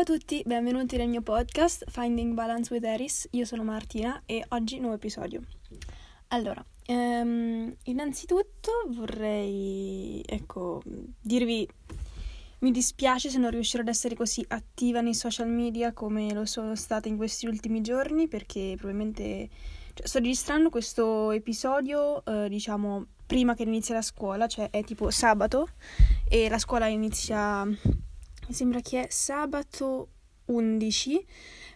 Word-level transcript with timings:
Ciao 0.00 0.14
a 0.14 0.18
tutti, 0.18 0.42
benvenuti 0.46 0.96
nel 0.96 1.10
mio 1.10 1.20
podcast 1.20 1.84
Finding 1.90 2.32
Balance 2.32 2.72
with 2.72 2.84
Eris. 2.84 3.28
Io 3.32 3.44
sono 3.44 3.62
Martina 3.64 4.22
e 4.24 4.42
oggi 4.48 4.78
nuovo 4.78 4.94
episodio. 4.94 5.42
Allora, 6.28 6.64
ehm, 6.86 7.76
innanzitutto 7.82 8.70
vorrei, 8.92 10.22
ecco, 10.24 10.80
dirvi 11.20 11.68
mi 12.60 12.70
dispiace 12.70 13.28
se 13.28 13.36
non 13.36 13.50
riuscirò 13.50 13.82
ad 13.82 13.88
essere 13.88 14.14
così 14.14 14.42
attiva 14.48 15.02
nei 15.02 15.12
social 15.12 15.48
media 15.48 15.92
come 15.92 16.32
lo 16.32 16.46
sono 16.46 16.74
stata 16.76 17.06
in 17.08 17.18
questi 17.18 17.44
ultimi 17.44 17.82
giorni 17.82 18.26
perché 18.26 18.76
probabilmente 18.78 19.50
cioè, 19.92 20.06
sto 20.06 20.18
registrando 20.18 20.70
questo 20.70 21.30
episodio, 21.30 22.24
eh, 22.24 22.48
diciamo, 22.48 23.04
prima 23.26 23.54
che 23.54 23.64
inizi 23.64 23.92
la 23.92 24.00
scuola, 24.00 24.46
cioè 24.46 24.70
è 24.70 24.82
tipo 24.82 25.10
sabato 25.10 25.68
e 26.26 26.48
la 26.48 26.58
scuola 26.58 26.86
inizia 26.86 27.68
mi 28.50 28.56
sembra 28.56 28.80
che 28.80 29.06
è 29.06 29.06
sabato 29.10 30.08
11, 30.46 31.24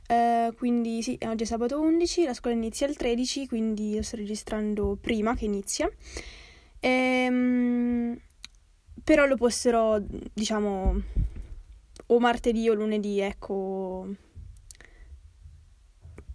eh, 0.09 0.53
quindi 0.57 1.03
sì, 1.05 1.17
oggi 1.23 1.45
è 1.45 1.47
sabato 1.47 1.81
11, 1.81 2.25
la 2.25 2.35
scuola 2.35 2.57
inizia 2.57 2.89
il 2.89 2.97
13, 2.97 3.47
quindi 3.47 3.91
io 3.91 4.03
sto 4.03 4.17
registrando 4.17 4.99
prima 5.01 5.37
che 5.37 5.45
inizia. 5.45 5.89
Ehm, 6.81 8.19
però 9.05 9.25
lo 9.27 9.37
posterò, 9.37 10.01
diciamo, 10.33 11.01
o 12.07 12.19
martedì 12.19 12.69
o 12.69 12.75
lunedì, 12.75 13.21
ecco. 13.21 14.09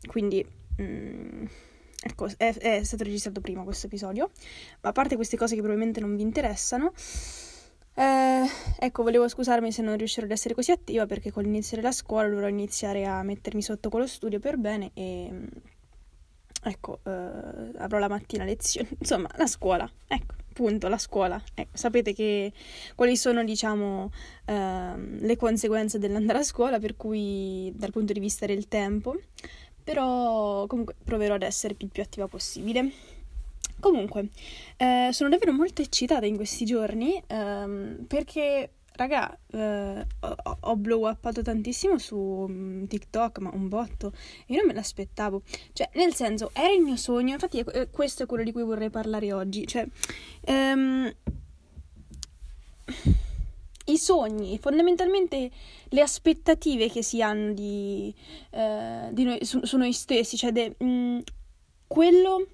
Quindi, 0.08 0.46
mm, 0.82 1.46
ecco, 2.02 2.28
è, 2.38 2.54
è 2.56 2.84
stato 2.86 3.04
registrato 3.04 3.42
prima 3.42 3.64
questo 3.64 3.88
episodio. 3.88 4.32
Ma 4.80 4.90
a 4.90 4.94
parte 4.94 5.16
queste 5.16 5.36
cose 5.36 5.56
che 5.56 5.62
probabilmente 5.62 6.00
non 6.00 6.16
vi 6.16 6.22
interessano, 6.22 6.94
eh, 8.00 8.46
ecco, 8.80 9.04
volevo 9.04 9.28
scusarmi 9.28 9.74
se 9.74 9.82
non 9.82 9.98
riuscirò 9.98 10.26
ad 10.26 10.32
essere 10.32 10.54
così 10.54 10.72
attiva 10.72 11.06
perché 11.06 11.32
con 11.32 11.44
l'inizio 11.44 11.76
della 11.76 11.92
scuola 11.92 12.30
dovrò 12.30 12.48
iniziare 12.48 13.06
a 13.06 13.22
mettermi 13.24 13.62
sotto 13.62 13.90
con 13.90 14.00
lo 14.00 14.08
studio 14.08 14.40
per 14.40 14.58
bene 14.58 14.92
e 14.94 15.28
mm, 15.30 15.46
ecco, 16.64 17.00
eh, 17.04 17.72
avrò 17.78 17.98
la 17.98 18.08
mattina 18.08 18.46
lezione, 18.46 18.88
insomma, 18.98 19.30
la 19.36 19.48
scuola, 19.48 19.92
ecco, 20.08 20.36
punto, 20.54 20.88
la 20.88 20.98
scuola. 20.98 21.42
Ecco, 21.54 21.76
sapete 21.76 22.14
che 22.14 22.54
quali 22.96 23.18
sono, 23.18 23.44
diciamo, 23.44 24.12
eh, 24.46 24.94
le 24.96 25.36
conseguenze 25.36 26.00
dell'andare 26.00 26.40
a 26.40 26.44
scuola, 26.44 26.80
per 26.80 26.96
cui 26.96 27.70
dal 27.76 27.92
punto 27.92 28.14
di 28.14 28.20
vista 28.22 28.46
del 28.46 28.70
tempo, 28.70 29.20
però 29.84 30.66
comunque 30.68 30.96
proverò 31.04 31.34
ad 31.34 31.44
essere 31.44 31.76
il 31.78 31.90
più 31.90 32.02
attiva 32.02 32.28
possibile. 32.28 32.92
Comunque, 33.80 34.30
eh, 34.78 35.10
sono 35.12 35.30
davvero 35.30 35.54
molto 35.54 35.82
eccitata 35.82 36.26
in 36.26 36.36
questi 36.36 36.66
giorni 36.66 37.22
ehm, 37.28 38.06
perché, 38.08 38.72
raga, 38.94 39.38
eh, 39.52 40.06
ho, 40.20 40.58
ho 40.60 40.76
blow 40.76 41.10
uppato 41.10 41.42
tantissimo 41.42 41.98
su 41.98 42.18
um, 42.18 42.88
TikTok, 42.88 43.40
ma 43.40 43.52
un 43.54 43.70
botto, 43.70 44.12
io 44.48 44.58
non 44.58 44.68
me 44.68 44.74
l'aspettavo. 44.74 45.44
Cioè, 45.72 45.90
nel 45.94 46.14
senso, 46.14 46.52
era 46.54 46.74
il 46.74 46.82
mio 46.82 46.98
sogno, 46.98 47.34
infatti 47.34 47.60
eh, 47.60 47.90
questo 47.90 48.24
è 48.24 48.26
quello 48.26 48.44
di 48.44 48.52
cui 48.52 48.64
vorrei 48.64 48.90
parlare 48.90 49.32
oggi. 49.32 49.66
Cioè, 49.66 49.88
ehm, 50.42 51.14
i 53.86 53.98
sogni, 53.98 54.58
fondamentalmente 54.60 55.50
le 55.90 56.02
aspettative 56.02 56.90
che 56.90 57.02
si 57.02 57.22
hanno 57.22 57.54
di, 57.54 58.14
eh, 58.52 59.10
di 59.12 59.24
noi, 59.24 59.44
su, 59.46 59.64
su, 59.64 59.78
noi 59.78 59.94
stessi, 59.94 60.38
cioè 60.38 60.52
de, 60.52 60.76
mh, 60.78 60.86
mm, 60.86 61.20
quello 61.88 62.48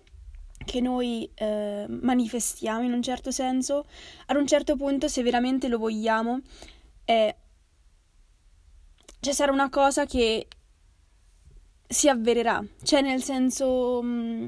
che 0.65 0.81
noi 0.81 1.29
eh, 1.35 1.85
manifestiamo 1.87 2.83
in 2.83 2.91
un 2.91 3.01
certo 3.01 3.31
senso, 3.31 3.85
ad 4.25 4.35
un 4.35 4.47
certo 4.47 4.75
punto, 4.75 5.07
se 5.07 5.23
veramente 5.23 5.67
lo 5.67 5.77
vogliamo, 5.77 6.41
è... 7.05 7.33
cioè 9.19 9.33
sarà 9.33 9.51
una 9.51 9.69
cosa 9.69 10.05
che 10.05 10.47
si 11.87 12.09
avvererà. 12.09 12.63
Cioè, 12.83 13.01
nel 13.01 13.21
senso. 13.23 14.01
Mh, 14.01 14.07
mm, 14.07 14.47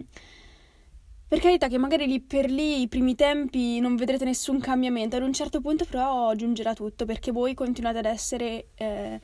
per 1.28 1.40
carità 1.42 1.68
che 1.68 1.78
magari 1.78 2.08
lì 2.08 2.22
per 2.22 2.50
lì, 2.50 2.82
i 2.82 2.88
primi 2.88 3.14
tempi, 3.14 3.82
non 3.82 3.98
vedrete 3.98 4.24
nessun 4.24 4.62
cambiamento, 4.62 5.18
ad 5.18 5.24
un 5.24 5.34
certo 5.34 5.60
punto 5.60 5.84
però 5.84 6.34
giungerà 6.36 6.74
tutto, 6.74 7.06
perché 7.06 7.32
voi 7.34 7.54
continuate 7.54 7.98
ad 7.98 8.06
essere, 8.06 8.70
eh, 8.76 9.20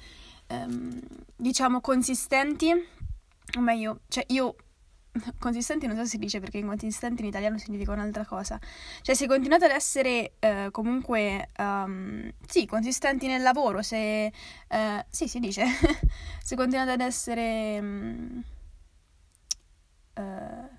ehm, 0.48 1.00
diciamo, 1.34 1.80
consistenti, 1.80 2.72
o 3.58 3.62
meglio, 3.62 4.02
cioè 4.10 4.26
io 4.28 4.56
consistenti 5.40 5.86
non 5.86 5.96
so 5.96 6.04
se 6.04 6.10
si 6.10 6.18
dice 6.18 6.40
perché 6.40 6.58
inconsistenti 6.58 7.22
in 7.22 7.28
italiano 7.28 7.58
significa 7.58 7.92
un'altra 7.92 8.26
cosa. 8.26 8.60
Cioè, 9.02 9.16
se 9.16 9.28
continuate 9.28 9.66
ad 9.66 9.72
essere 9.72 10.34
uh, 10.40 10.72
comunque, 10.72 11.50
um, 11.58 12.32
sì, 12.48 12.66
consistenti 12.66 13.28
nel 13.28 13.42
lavoro, 13.42 13.82
se, 13.82 14.32
uh, 14.70 15.04
sì, 15.10 15.28
si 15.28 15.40
dice, 15.40 15.66
se 16.42 16.56
continuate 16.56 16.92
ad 16.92 17.02
essere 17.02 17.78
um, 17.80 18.44
uh, 20.16 20.70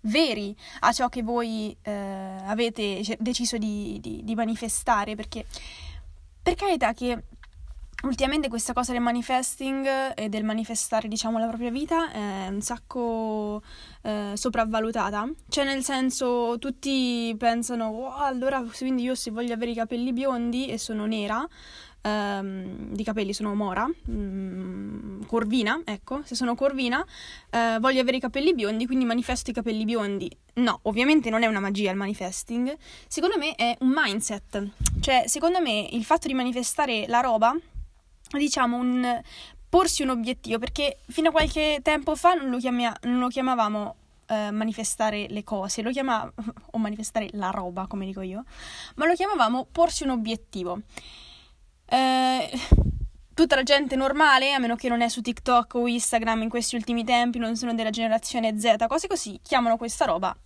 veri 0.00 0.56
a 0.80 0.92
ciò 0.92 1.08
che 1.08 1.22
voi 1.22 1.76
avete 1.82 3.02
deciso 3.18 3.58
di, 3.58 3.98
di, 4.00 4.22
di 4.24 4.34
manifestare, 4.34 5.14
perché 5.14 5.44
per 6.40 6.54
carità 6.54 6.94
che 6.94 7.24
Ultimamente 8.04 8.48
questa 8.48 8.72
cosa 8.72 8.92
del 8.92 9.00
manifesting 9.00 10.12
e 10.14 10.28
del 10.28 10.44
manifestare, 10.44 11.08
diciamo, 11.08 11.36
la 11.40 11.48
propria 11.48 11.70
vita 11.70 12.12
è 12.12 12.46
un 12.46 12.60
sacco 12.60 13.60
eh, 14.02 14.34
sopravvalutata. 14.34 15.28
Cioè, 15.48 15.64
nel 15.64 15.82
senso, 15.82 16.58
tutti 16.60 17.34
pensano, 17.36 17.86
oh, 17.86 18.14
allora, 18.14 18.64
quindi 18.78 19.02
io 19.02 19.16
se 19.16 19.32
voglio 19.32 19.52
avere 19.52 19.72
i 19.72 19.74
capelli 19.74 20.12
biondi 20.12 20.68
e 20.68 20.78
sono 20.78 21.06
nera, 21.06 21.44
ehm, 22.02 22.92
di 22.94 23.02
capelli 23.02 23.32
sono 23.32 23.52
mora, 23.56 23.84
mm, 24.10 25.22
corvina, 25.26 25.80
ecco, 25.84 26.20
se 26.22 26.36
sono 26.36 26.54
corvina, 26.54 27.04
eh, 27.50 27.78
voglio 27.80 28.00
avere 28.00 28.18
i 28.18 28.20
capelli 28.20 28.54
biondi, 28.54 28.86
quindi 28.86 29.06
manifesto 29.06 29.50
i 29.50 29.52
capelli 29.52 29.84
biondi. 29.84 30.30
No, 30.54 30.78
ovviamente 30.82 31.30
non 31.30 31.42
è 31.42 31.46
una 31.46 31.58
magia 31.58 31.90
il 31.90 31.96
manifesting, 31.96 32.76
secondo 33.08 33.36
me 33.38 33.56
è 33.56 33.76
un 33.80 33.92
mindset. 33.92 34.68
Cioè, 35.00 35.24
secondo 35.26 35.60
me 35.60 35.88
il 35.90 36.04
fatto 36.04 36.28
di 36.28 36.34
manifestare 36.34 37.04
la 37.08 37.18
roba 37.18 37.56
diciamo, 38.36 38.76
un 38.76 39.22
porsi 39.68 40.02
un 40.02 40.10
obiettivo, 40.10 40.58
perché 40.58 40.98
fino 41.08 41.28
a 41.28 41.32
qualche 41.32 41.80
tempo 41.82 42.16
fa 42.16 42.34
non 42.34 42.50
lo, 42.50 42.58
chiamia- 42.58 42.96
non 43.02 43.18
lo 43.18 43.28
chiamavamo 43.28 43.94
eh, 44.26 44.50
manifestare 44.50 45.26
le 45.28 45.44
cose, 45.44 45.82
lo 45.82 45.90
chiamavamo, 45.90 46.32
o 46.72 46.78
manifestare 46.78 47.28
la 47.32 47.50
roba, 47.50 47.86
come 47.86 48.06
dico 48.06 48.20
io, 48.20 48.44
ma 48.96 49.06
lo 49.06 49.14
chiamavamo 49.14 49.68
porsi 49.70 50.04
un 50.04 50.10
obiettivo. 50.10 50.80
Eh, 51.86 52.50
tutta 53.34 53.54
la 53.54 53.62
gente 53.62 53.96
normale, 53.96 54.52
a 54.52 54.58
meno 54.58 54.74
che 54.74 54.88
non 54.88 55.00
è 55.00 55.08
su 55.08 55.20
TikTok 55.20 55.74
o 55.74 55.86
Instagram 55.86 56.42
in 56.42 56.48
questi 56.48 56.76
ultimi 56.76 57.04
tempi, 57.04 57.38
non 57.38 57.56
sono 57.56 57.74
della 57.74 57.90
generazione 57.90 58.58
Z, 58.58 58.86
cose 58.88 59.06
così, 59.06 59.38
chiamano 59.42 59.76
questa 59.76 60.04
roba 60.04 60.36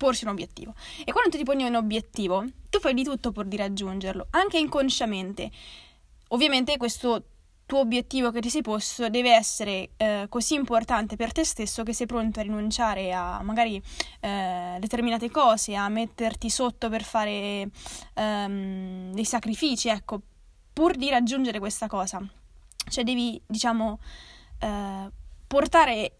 porsi 0.00 0.24
un 0.24 0.30
obiettivo. 0.30 0.72
E 1.04 1.12
quando 1.12 1.28
tu 1.28 1.36
ti 1.36 1.44
poni 1.44 1.66
un 1.66 1.74
obiettivo, 1.74 2.42
tu 2.70 2.80
fai 2.80 2.94
di 2.94 3.04
tutto 3.04 3.32
pur 3.32 3.44
di 3.44 3.56
raggiungerlo, 3.58 4.28
anche 4.30 4.56
inconsciamente. 4.56 5.50
Ovviamente 6.32 6.76
questo 6.76 7.24
tuo 7.66 7.78
obiettivo 7.78 8.32
che 8.32 8.40
ti 8.40 8.50
sei 8.50 8.62
posto 8.62 9.08
deve 9.08 9.32
essere 9.32 9.90
eh, 9.96 10.26
così 10.28 10.54
importante 10.54 11.14
per 11.14 11.30
te 11.30 11.44
stesso 11.44 11.84
che 11.84 11.92
sei 11.92 12.06
pronto 12.06 12.40
a 12.40 12.42
rinunciare 12.42 13.12
a 13.12 13.40
magari 13.42 13.80
eh, 14.18 14.76
determinate 14.80 15.30
cose, 15.30 15.76
a 15.76 15.88
metterti 15.88 16.50
sotto 16.50 16.88
per 16.88 17.04
fare 17.04 17.68
ehm, 18.14 19.12
dei 19.12 19.24
sacrifici, 19.24 19.88
ecco, 19.88 20.20
pur 20.72 20.96
di 20.96 21.10
raggiungere 21.10 21.60
questa 21.60 21.86
cosa. 21.86 22.20
Cioè 22.88 23.04
devi, 23.04 23.40
diciamo, 23.46 24.00
eh, 24.58 25.10
portare 25.46 26.16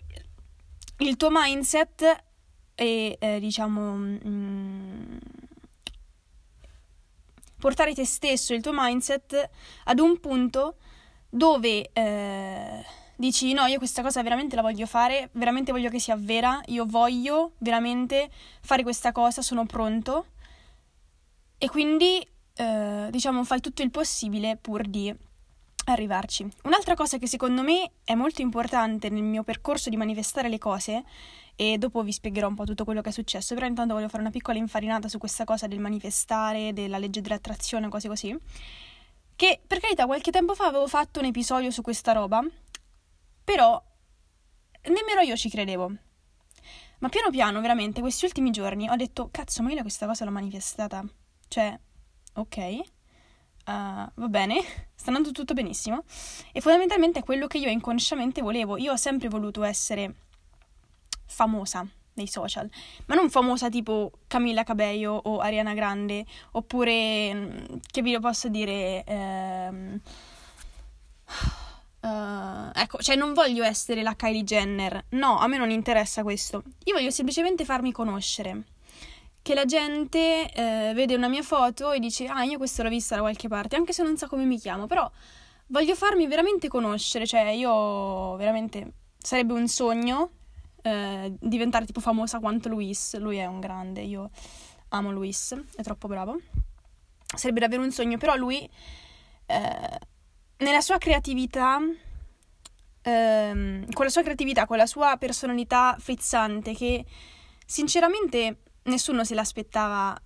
il 0.99 1.17
tuo 1.17 1.29
mindset 1.33 2.25
e, 2.77 3.17
eh, 3.19 3.41
diciamo, 3.41 3.95
mh, 3.95 4.21
mm, 4.25 5.17
portare 7.61 7.95
te 7.95 8.05
stesso, 8.05 8.55
il 8.55 8.63
tuo 8.63 8.73
mindset 8.75 9.49
ad 9.85 10.01
un 10.01 10.19
punto 10.19 10.77
dove 11.29 11.91
eh, 11.93 12.85
dici 13.15 13.53
no, 13.53 13.67
io 13.67 13.79
questa 13.79 14.03
cosa 14.03 14.23
veramente 14.23 14.57
la 14.57 14.63
voglio 14.63 14.87
fare, 14.87 15.29
veramente 15.33 15.71
voglio 15.71 15.91
che 15.91 16.01
sia 16.01 16.17
vera, 16.17 16.61
io 16.67 16.85
voglio 16.87 17.53
veramente 17.59 18.29
fare 18.63 18.83
questa 18.83 19.13
cosa, 19.13 19.43
sono 19.43 19.65
pronto. 19.67 20.27
E 21.59 21.69
quindi 21.69 22.27
eh, 22.55 23.09
diciamo 23.11 23.45
fai 23.45 23.61
tutto 23.61 23.83
il 23.83 23.91
possibile 23.91 24.57
pur 24.57 24.87
di 24.89 25.15
arrivarci. 25.93 26.49
Un'altra 26.65 26.95
cosa 26.95 27.19
che 27.19 27.27
secondo 27.27 27.63
me 27.63 27.93
è 28.05 28.15
molto 28.15 28.43
importante 28.43 29.09
nel 29.09 29.23
mio 29.23 29.43
percorso 29.43 29.91
di 29.91 29.97
manifestare 29.97 30.49
le 30.49 30.59
cose 30.59 31.05
e 31.57 31.77
dopo 31.79 32.03
vi 32.03 32.13
spiegherò 32.13 32.49
un 32.49 32.55
po' 32.55 32.65
tutto 32.65 32.85
quello 32.85 33.01
che 33.01 33.11
è 33.11 33.13
successo, 33.13 33.55
però 33.55 33.67
intanto 33.67 33.95
voglio 33.95 34.09
fare 34.09 34.23
una 34.23 34.31
piccola 34.31 34.59
infarinata 34.59 35.09
su 35.09 35.19
questa 35.19 35.45
cosa 35.45 35.67
del 35.67 35.79
manifestare, 35.79 36.73
della 36.73 36.99
legge 36.99 37.21
dell'attrazione, 37.21 37.89
cose 37.89 38.09
così. 38.09 38.37
Che 39.37 39.61
per 39.67 39.81
carità 39.81 40.07
qualche 40.07 40.31
tempo 40.31 40.55
fa 40.55 40.67
avevo 40.67 40.87
fatto 40.87 41.19
un 41.21 41.27
episodio 41.27 41.71
su 41.71 41.83
questa 41.83 42.13
roba, 42.13 42.43
però 43.45 43.83
nemmeno 44.83 45.21
io 45.21 45.37
ci 45.37 45.51
credevo. 45.51 45.93
Ma 47.01 47.09
piano 47.09 47.31
piano, 47.31 47.61
veramente, 47.61 48.01
questi 48.01 48.27
ultimi 48.27 48.51
giorni 48.51 48.89
ho 48.89 48.97
detto, 48.97 49.29
cazzo, 49.31 49.63
ma 49.63 49.73
io 49.73 49.81
questa 49.81 50.07
cosa 50.07 50.25
l'ho 50.25 50.31
manifestata. 50.31 51.03
Cioè, 51.49 51.79
ok. 52.35 52.81
Uh, 53.67 54.11
va 54.15 54.29
bene, 54.29 54.63
sta 54.95 55.09
andando 55.09 55.33
tutto 55.33 55.55
benissimo. 55.55 56.05
E 56.53 56.61
fondamentalmente 56.61 57.21
è 57.21 57.25
quello 57.25 57.47
che 57.47 57.59
io 57.59 57.69
inconsciamente 57.69 58.43
volevo. 58.43 58.77
Io 58.77 58.93
ho 58.93 58.97
sempre 58.97 59.29
voluto 59.29 59.63
essere 59.63 60.15
famosa 61.27 61.87
nei 62.15 62.27
social, 62.27 62.69
ma 63.07 63.15
non 63.15 63.31
famosa 63.31 63.69
tipo 63.69 64.13
Camilla 64.27 64.65
Cabello 64.65 65.13
o 65.13 65.39
Ariana 65.39 65.75
Grande, 65.75 66.25
oppure, 66.53 67.35
mm, 67.35 67.65
che 67.91 68.03
vi 68.03 68.13
lo 68.13 68.21
posso 68.21 68.49
dire, 68.49 69.05
ehm, 69.05 70.01
Uh, 72.01 72.71
ecco, 72.73 72.97
cioè 72.99 73.15
non 73.15 73.35
voglio 73.35 73.63
essere 73.63 74.03
la 74.03 74.17
Kylie 74.17 74.43
Jenner, 74.43 75.05
no, 75.11 75.39
a 75.39 75.47
me 75.47 75.59
non 75.59 75.71
interessa 75.71 76.23
questo. 76.23 76.63
Io 76.85 76.95
voglio 76.95 77.11
semplicemente 77.11 77.67
farmi 77.67 77.93
conoscere. 77.93 78.63
Che 79.43 79.55
la 79.55 79.65
gente 79.65 80.51
uh, 80.55 80.95
vede 80.95 81.15
una 81.15 81.29
mia 81.29 81.43
foto 81.43 81.93
e 81.93 81.99
dice, 81.99 82.27
ah, 82.27 82.43
io 82.45 82.59
questo 82.59 82.83
l'ho 82.83 82.89
vista 82.89 83.15
da 83.15 83.23
qualche 83.23 83.49
parte, 83.49 83.77
anche 83.77 83.93
se 83.93 84.03
non 84.03 84.17
sa 84.17 84.27
come 84.27 84.45
mi 84.45 84.59
chiamo, 84.59 84.87
però 84.87 85.11
voglio 85.67 85.95
farmi 85.95 86.27
veramente 86.27 86.69
conoscere, 86.69 87.27
cioè 87.27 87.49
io 87.51 88.37
veramente 88.37 88.93
sarebbe 89.19 89.53
un 89.53 89.67
sogno 89.69 90.31
uh, 90.83 91.37
diventare 91.41 91.87
tipo 91.87 92.01
famosa 92.01 92.39
quanto 92.39 92.69
Luis, 92.69 93.17
lui 93.19 93.37
è 93.39 93.47
un 93.47 93.61
grande, 93.61 94.03
io 94.03 94.31
amo 94.89 95.11
Luis, 95.11 95.55
è 95.77 95.83
troppo 95.83 96.07
bravo. 96.09 96.39
Sarebbe 97.35 97.61
davvero 97.61 97.83
un 97.83 97.93
sogno, 97.93 98.19
però 98.19 98.35
lui 98.35 98.69
nella 100.61 100.81
sua 100.81 100.99
creatività, 100.99 101.79
ehm, 103.03 103.91
con 103.93 104.05
la 104.05 104.11
sua 104.11 104.23
creatività, 104.23 104.67
con 104.67 104.77
la 104.77 104.87
sua 104.87 105.17
personalità 105.19 105.97
frizzante, 105.99 106.75
che 106.75 107.05
sinceramente 107.67 108.59
nessuno 108.85 109.25
se 109.25 109.35
l'aspettava 109.35 110.19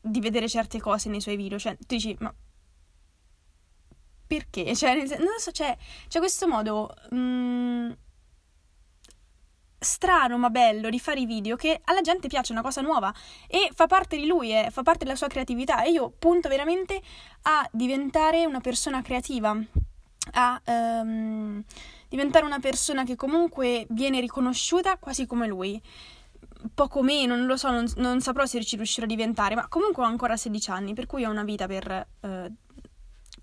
di 0.00 0.20
vedere 0.20 0.48
certe 0.48 0.80
cose 0.80 1.08
nei 1.08 1.20
suoi 1.20 1.36
video. 1.36 1.58
Cioè, 1.58 1.76
tu 1.76 1.84
dici, 1.86 2.16
ma 2.20 2.34
perché? 4.26 4.74
Cioè, 4.76 4.94
non 4.94 5.32
lo 5.32 5.38
so, 5.38 5.50
c'è, 5.50 5.76
c'è 6.08 6.18
questo 6.18 6.48
modo. 6.48 6.94
Mh, 7.10 7.16
mm, 7.16 7.92
strano 9.82 10.38
ma 10.38 10.48
bello 10.48 10.88
di 10.88 10.98
fare 10.98 11.20
i 11.20 11.26
video 11.26 11.56
che 11.56 11.80
alla 11.84 12.00
gente 12.00 12.28
piace 12.28 12.52
una 12.52 12.62
cosa 12.62 12.80
nuova 12.80 13.12
e 13.48 13.70
fa 13.74 13.86
parte 13.86 14.16
di 14.16 14.26
lui, 14.26 14.52
eh, 14.52 14.68
fa 14.70 14.82
parte 14.82 15.04
della 15.04 15.16
sua 15.16 15.26
creatività 15.26 15.82
e 15.82 15.90
io 15.90 16.10
punto 16.10 16.48
veramente 16.48 17.02
a 17.42 17.68
diventare 17.72 18.46
una 18.46 18.60
persona 18.60 19.02
creativa, 19.02 19.56
a 20.32 20.62
um, 20.64 21.62
diventare 22.08 22.44
una 22.44 22.60
persona 22.60 23.04
che 23.04 23.16
comunque 23.16 23.86
viene 23.90 24.20
riconosciuta 24.20 24.96
quasi 24.98 25.26
come 25.26 25.46
lui. 25.46 25.80
Poco 26.74 27.02
meno, 27.02 27.36
non 27.36 27.46
lo 27.46 27.56
so, 27.56 27.70
non, 27.70 27.86
non 27.96 28.20
saprò 28.20 28.46
se 28.46 28.62
ci 28.64 28.76
riuscirò 28.76 29.04
a 29.04 29.08
diventare, 29.08 29.54
ma 29.54 29.68
comunque 29.68 30.02
ho 30.02 30.06
ancora 30.06 30.36
16 30.36 30.70
anni, 30.70 30.94
per 30.94 31.06
cui 31.06 31.24
ho 31.24 31.30
una 31.30 31.44
vita 31.44 31.66
per 31.66 32.08
uh, 32.20 32.52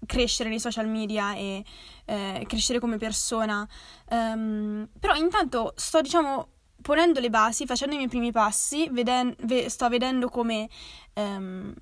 crescere 0.05 0.49
nei 0.49 0.59
social 0.59 0.87
media 0.87 1.35
e 1.35 1.63
eh, 2.05 2.45
crescere 2.47 2.79
come 2.79 2.97
persona. 2.97 3.67
Um, 4.09 4.87
però 4.99 5.15
intanto 5.15 5.73
sto, 5.75 6.01
diciamo, 6.01 6.47
ponendo 6.81 7.19
le 7.19 7.29
basi, 7.29 7.65
facendo 7.65 7.93
i 7.93 7.97
miei 7.97 8.09
primi 8.09 8.31
passi, 8.31 8.89
veden- 8.89 9.35
ve- 9.41 9.69
sto 9.69 9.89
vedendo 9.89 10.29
come 10.29 10.69
um, 11.15 11.73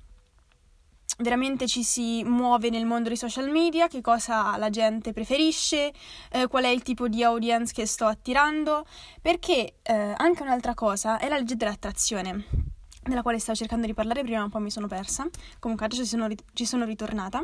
veramente 1.18 1.66
ci 1.66 1.82
si 1.82 2.22
muove 2.24 2.70
nel 2.70 2.86
mondo 2.86 3.08
dei 3.08 3.16
social 3.16 3.50
media, 3.50 3.88
che 3.88 4.00
cosa 4.00 4.56
la 4.56 4.70
gente 4.70 5.12
preferisce, 5.12 5.92
eh, 6.30 6.46
qual 6.46 6.64
è 6.64 6.68
il 6.68 6.82
tipo 6.82 7.08
di 7.08 7.22
audience 7.22 7.72
che 7.72 7.86
sto 7.86 8.06
attirando, 8.06 8.86
perché 9.20 9.76
eh, 9.82 10.14
anche 10.16 10.42
un'altra 10.42 10.74
cosa 10.74 11.18
è 11.18 11.28
la 11.28 11.36
legge 11.36 11.56
dell'attrazione 11.56 12.66
della 13.08 13.22
quale 13.22 13.38
stavo 13.38 13.56
cercando 13.56 13.86
di 13.86 13.94
parlare 13.94 14.22
prima, 14.22 14.40
ma 14.40 14.48
poi 14.48 14.62
mi 14.62 14.70
sono 14.70 14.86
persa. 14.86 15.26
Comunque 15.58 15.86
adesso 15.86 16.02
ci 16.02 16.08
sono, 16.08 16.26
rit- 16.26 16.44
ci 16.52 16.66
sono 16.66 16.84
ritornata. 16.84 17.42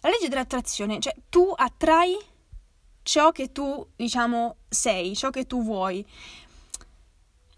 La 0.00 0.08
legge 0.08 0.28
dell'attrazione, 0.28 1.00
cioè 1.00 1.14
tu 1.28 1.52
attrai 1.54 2.16
ciò 3.02 3.30
che 3.32 3.52
tu, 3.52 3.86
diciamo, 3.96 4.56
sei, 4.68 5.14
ciò 5.16 5.30
che 5.30 5.46
tu 5.46 5.62
vuoi. 5.62 6.06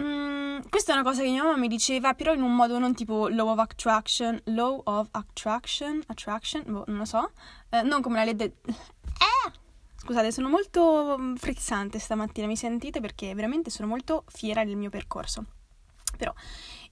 Mm, 0.02 0.49
questa 0.68 0.92
è 0.92 0.94
una 0.94 1.04
cosa 1.04 1.22
che 1.22 1.28
mia 1.28 1.42
mamma 1.42 1.56
mi 1.56 1.68
diceva, 1.68 2.14
però 2.14 2.32
in 2.32 2.42
un 2.42 2.54
modo 2.54 2.78
non 2.78 2.94
tipo 2.94 3.28
law 3.28 3.48
of 3.48 3.58
attraction, 3.58 4.40
law 4.44 4.80
of 4.84 5.08
attraction, 5.12 6.02
attraction, 6.06 6.62
boh, 6.66 6.84
non 6.86 6.98
lo 6.98 7.04
so, 7.04 7.32
eh, 7.70 7.82
non 7.82 8.02
come 8.02 8.16
la 8.16 8.24
legge... 8.24 8.56
Eh! 9.20 9.52
Scusate, 9.96 10.32
sono 10.32 10.48
molto 10.48 11.16
mm, 11.18 11.34
frizzante 11.34 11.98
stamattina, 11.98 12.46
mi 12.46 12.56
sentite? 12.56 13.00
Perché 13.00 13.34
veramente 13.34 13.68
sono 13.68 13.86
molto 13.86 14.24
fiera 14.28 14.64
del 14.64 14.76
mio 14.76 14.88
percorso. 14.88 15.44
Però, 16.16 16.32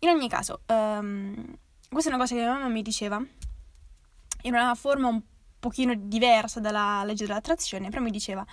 in 0.00 0.10
ogni 0.10 0.28
caso, 0.28 0.60
um, 0.66 1.56
questa 1.88 2.10
è 2.10 2.12
una 2.12 2.22
cosa 2.22 2.34
che 2.34 2.42
mia 2.42 2.52
mamma 2.52 2.68
mi 2.68 2.82
diceva 2.82 3.16
in 4.42 4.54
una 4.54 4.74
forma 4.74 5.08
un 5.08 5.22
pochino 5.58 5.94
diversa 5.96 6.60
dalla 6.60 7.02
legge 7.04 7.26
dell'attrazione, 7.26 7.88
però 7.88 8.02
mi 8.02 8.10
diceva, 8.10 8.44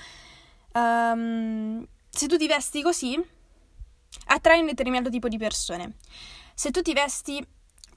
um, 0.73 1.85
se 2.09 2.27
tu 2.27 2.37
ti 2.37 2.47
vesti 2.47 2.81
così, 2.81 3.21
attrai 4.27 4.59
un 4.59 4.67
determinato 4.67 5.09
tipo 5.09 5.27
di 5.27 5.37
persone. 5.37 5.95
Se 6.53 6.71
tu 6.71 6.81
ti 6.81 6.93
vesti, 6.93 7.45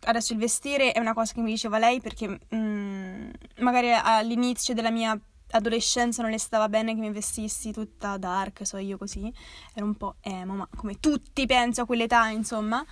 adesso 0.02 0.32
il 0.32 0.38
vestire 0.38 0.92
è 0.92 0.98
una 0.98 1.14
cosa 1.14 1.32
che 1.32 1.40
mi 1.40 1.50
diceva 1.50 1.78
lei 1.78 2.00
perché 2.00 2.38
um, 2.50 3.30
magari 3.58 3.92
all'inizio 3.92 4.74
della 4.74 4.90
mia 4.90 5.18
adolescenza 5.50 6.22
non 6.22 6.30
le 6.30 6.38
stava 6.38 6.68
bene 6.68 6.94
che 6.94 7.00
mi 7.00 7.10
vestissi 7.10 7.72
tutta 7.72 8.16
dark, 8.18 8.66
so 8.66 8.76
io 8.76 8.98
così, 8.98 9.32
ero 9.74 9.86
un 9.86 9.94
po' 9.94 10.16
emo, 10.20 10.54
ma 10.54 10.68
come 10.76 11.00
tutti 11.00 11.46
penso 11.46 11.82
a 11.82 11.86
quell'età, 11.86 12.28
insomma 12.28 12.84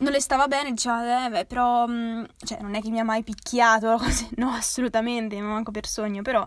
non 0.00 0.12
le 0.12 0.20
stava 0.20 0.46
bene, 0.48 0.70
diceva, 0.70 1.26
eh, 1.26 1.30
beh, 1.30 1.46
però, 1.46 1.86
mm, 1.86 2.24
cioè, 2.44 2.60
non 2.60 2.74
è 2.74 2.80
che 2.80 2.90
mi 2.90 3.00
ha 3.00 3.04
mai 3.04 3.22
picchiato, 3.22 3.96
così. 3.98 4.28
no, 4.36 4.50
assolutamente, 4.50 5.40
ma 5.40 5.52
manco 5.52 5.70
per 5.70 5.86
sogno, 5.86 6.22
però, 6.22 6.46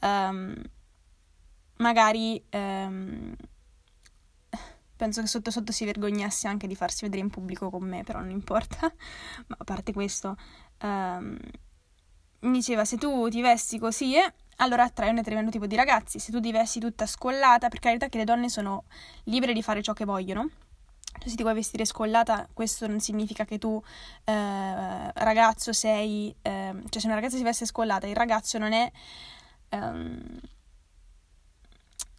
um, 0.00 0.54
magari, 1.78 2.42
um, 2.52 3.34
penso 4.96 5.20
che 5.20 5.26
sotto 5.26 5.50
sotto 5.50 5.72
si 5.72 5.84
vergognasse 5.84 6.46
anche 6.46 6.66
di 6.66 6.74
farsi 6.74 7.04
vedere 7.04 7.22
in 7.22 7.30
pubblico 7.30 7.70
con 7.70 7.82
me, 7.82 8.02
però 8.04 8.20
non 8.20 8.30
importa, 8.30 8.80
ma 9.48 9.56
a 9.58 9.64
parte 9.64 9.92
questo, 9.92 10.36
um, 10.82 11.36
diceva, 12.40 12.84
se 12.84 12.96
tu 12.96 13.28
ti 13.28 13.40
vesti 13.40 13.78
così, 13.78 14.16
eh, 14.16 14.32
allora 14.56 14.84
attrai 14.84 15.08
un 15.08 15.16
determinato 15.16 15.50
tipo 15.50 15.66
di 15.66 15.76
ragazzi, 15.76 16.18
se 16.18 16.30
tu 16.30 16.40
ti 16.40 16.52
vesti 16.52 16.80
tutta 16.80 17.06
scollata, 17.06 17.68
per 17.68 17.80
carità 17.80 18.08
che 18.08 18.18
le 18.18 18.24
donne 18.24 18.48
sono 18.48 18.84
libere 19.24 19.52
di 19.52 19.62
fare 19.62 19.82
ciò 19.82 19.92
che 19.92 20.04
vogliono, 20.04 20.48
tu 21.18 21.28
se 21.28 21.36
ti 21.36 21.42
vuoi 21.42 21.54
vestire 21.54 21.84
scollata, 21.84 22.48
questo 22.52 22.86
non 22.86 23.00
significa 23.00 23.44
che 23.44 23.58
tu, 23.58 23.80
eh, 24.24 25.12
ragazzo, 25.12 25.72
sei... 25.72 26.34
Eh, 26.42 26.74
cioè 26.88 27.00
se 27.00 27.06
una 27.06 27.14
ragazza 27.14 27.36
si 27.36 27.42
veste 27.42 27.66
scollata, 27.66 28.06
il 28.06 28.16
ragazzo 28.16 28.58
non 28.58 28.72
è... 28.72 28.90
Um, 29.70 30.38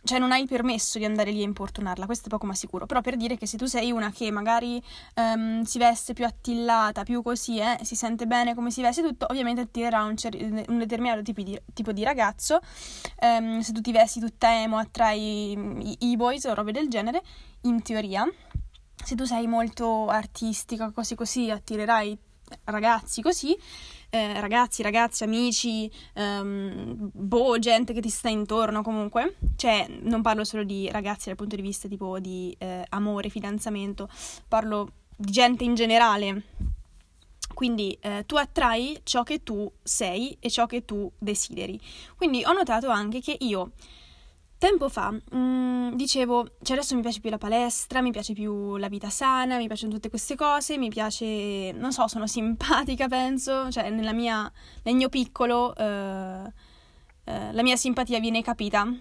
cioè 0.05 0.19
non 0.19 0.31
hai 0.31 0.41
il 0.41 0.47
permesso 0.47 0.97
di 0.99 1.05
andare 1.05 1.31
lì 1.31 1.41
a 1.41 1.43
importunarla, 1.43 2.05
questo 2.05 2.27
è 2.27 2.29
poco 2.29 2.45
ma 2.45 2.53
sicuro, 2.53 2.85
però 2.85 3.01
per 3.01 3.17
dire 3.17 3.37
che 3.37 3.47
se 3.47 3.57
tu 3.57 3.65
sei 3.65 3.91
una 3.91 4.11
che 4.11 4.31
magari 4.31 4.81
um, 5.15 5.63
si 5.63 5.79
veste 5.79 6.13
più 6.13 6.25
attillata, 6.25 7.03
più 7.03 7.21
così, 7.21 7.57
eh, 7.57 7.79
si 7.81 7.95
sente 7.95 8.27
bene 8.27 8.53
come 8.53 8.69
si 8.69 8.81
veste 8.81 9.01
tutto, 9.01 9.25
ovviamente 9.29 9.61
attirerà 9.61 10.03
un, 10.03 10.15
cer- 10.15 10.39
un 10.67 10.77
determinato 10.77 11.23
tipo 11.23 11.41
di, 11.41 11.59
tipo 11.73 11.91
di 11.91 12.03
ragazzo, 12.03 12.59
um, 13.21 13.59
se 13.59 13.71
tu 13.73 13.81
ti 13.81 13.91
vesti 13.91 14.19
tutta 14.19 14.61
emo 14.61 14.77
attrai 14.77 15.51
i, 15.51 16.11
i 16.11 16.15
boys 16.15 16.45
o 16.45 16.53
robe 16.53 16.71
del 16.71 16.87
genere, 16.87 17.23
in 17.61 17.81
teoria, 17.81 18.25
se 19.03 19.15
tu 19.15 19.25
sei 19.25 19.47
molto 19.47 20.07
artistica, 20.07 20.91
così 20.91 21.15
così, 21.15 21.49
attirerai 21.49 22.17
ragazzi 22.65 23.21
così, 23.23 23.57
eh, 24.15 24.39
ragazzi, 24.39 24.81
ragazzi, 24.81 25.25
amici, 25.25 25.91
um, 26.13 27.09
boh, 27.11 27.59
gente 27.59 27.91
che 27.91 27.99
ti 27.99 28.07
sta 28.07 28.29
intorno 28.29 28.81
comunque. 28.81 29.35
Cioè, 29.57 29.87
non 30.03 30.21
parlo 30.21 30.45
solo 30.45 30.63
di 30.63 30.89
ragazzi 30.89 31.27
dal 31.27 31.35
punto 31.35 31.57
di 31.57 31.61
vista 31.61 31.89
tipo 31.89 32.17
di 32.19 32.55
eh, 32.57 32.85
amore, 32.89 33.27
fidanzamento, 33.27 34.07
parlo 34.47 34.89
di 35.17 35.31
gente 35.31 35.65
in 35.65 35.75
generale. 35.75 36.43
Quindi 37.53 37.97
eh, 37.99 38.23
tu 38.25 38.37
attrai 38.37 39.01
ciò 39.03 39.23
che 39.23 39.43
tu 39.43 39.69
sei 39.83 40.37
e 40.39 40.49
ciò 40.49 40.65
che 40.65 40.85
tu 40.85 41.11
desideri. 41.17 41.77
Quindi 42.15 42.43
ho 42.45 42.53
notato 42.53 42.87
anche 42.87 43.19
che 43.19 43.35
io 43.37 43.71
Tempo 44.65 44.89
fa 44.89 45.11
mh, 45.11 45.37
mm, 45.37 45.93
dicevo, 45.93 46.47
cioè 46.63 46.75
adesso 46.75 46.95
mi 46.95 47.01
piace 47.01 47.19
più 47.19 47.29
la 47.29 47.37
palestra, 47.37 48.01
mi 48.01 48.09
piace 48.09 48.33
più 48.33 48.77
la 48.77 48.87
vita 48.87 49.11
sana, 49.11 49.57
mi 49.57 49.67
piacciono 49.67 49.93
tutte 49.93 50.09
queste 50.09 50.35
cose, 50.35 50.79
mi 50.79 50.89
piace, 50.89 51.71
non 51.73 51.93
so, 51.93 52.07
sono 52.07 52.25
simpatica 52.25 53.05
penso, 53.07 53.69
cioè 53.69 53.91
mia, 53.91 54.51
nel 54.81 54.95
mio 54.95 55.09
piccolo 55.09 55.75
eh, 55.75 56.51
eh, 57.25 57.53
la 57.53 57.61
mia 57.61 57.75
simpatia 57.75 58.19
viene 58.19 58.41
capita 58.41 58.91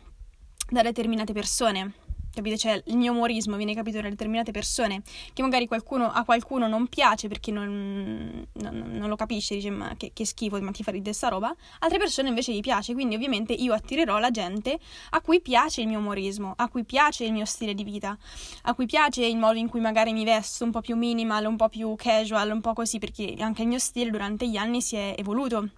da 0.68 0.82
determinate 0.82 1.32
persone. 1.32 1.94
Capite? 2.34 2.58
Cioè 2.58 2.82
il 2.86 2.96
mio 2.96 3.12
umorismo 3.12 3.56
viene 3.56 3.74
capito 3.74 4.00
da 4.00 4.08
determinate 4.08 4.50
persone, 4.50 5.02
che 5.32 5.42
magari 5.42 5.66
qualcuno, 5.66 6.10
a 6.10 6.24
qualcuno 6.24 6.68
non 6.68 6.88
piace 6.88 7.28
perché 7.28 7.50
non, 7.50 8.46
non, 8.52 8.84
non 8.92 9.08
lo 9.08 9.16
capisce, 9.16 9.54
dice 9.54 9.70
ma 9.70 9.94
che, 9.96 10.10
che, 10.12 10.26
schifo, 10.26 10.60
ma 10.60 10.70
ti 10.70 10.82
fa 10.82 10.90
ridere 10.90 11.14
sta 11.14 11.28
roba, 11.28 11.54
altre 11.80 11.98
persone 11.98 12.28
invece 12.28 12.52
gli 12.52 12.60
piace, 12.60 12.92
quindi 12.92 13.14
ovviamente 13.14 13.52
io 13.52 13.72
attirerò 13.72 14.18
la 14.18 14.30
gente 14.30 14.78
a 15.10 15.20
cui 15.20 15.40
piace 15.40 15.80
il 15.80 15.86
mio 15.86 15.98
umorismo, 15.98 16.52
a 16.56 16.68
cui 16.68 16.84
piace 16.84 17.24
il 17.24 17.32
mio 17.32 17.44
stile 17.44 17.74
di 17.74 17.84
vita, 17.84 18.16
a 18.62 18.74
cui 18.74 18.86
piace 18.86 19.24
il 19.24 19.36
modo 19.36 19.58
in 19.58 19.68
cui 19.68 19.80
magari 19.80 20.12
mi 20.12 20.24
vesto 20.24 20.64
un 20.64 20.70
po' 20.70 20.80
più 20.80 20.96
minimal, 20.96 21.46
un 21.46 21.56
po' 21.56 21.68
più 21.68 21.94
casual, 21.96 22.50
un 22.50 22.60
po' 22.60 22.72
così, 22.72 22.98
perché 22.98 23.34
anche 23.38 23.62
il 23.62 23.68
mio 23.68 23.78
stile 23.78 24.10
durante 24.10 24.48
gli 24.48 24.56
anni 24.56 24.82
si 24.82 24.96
è 24.96 25.14
evoluto 25.16 25.68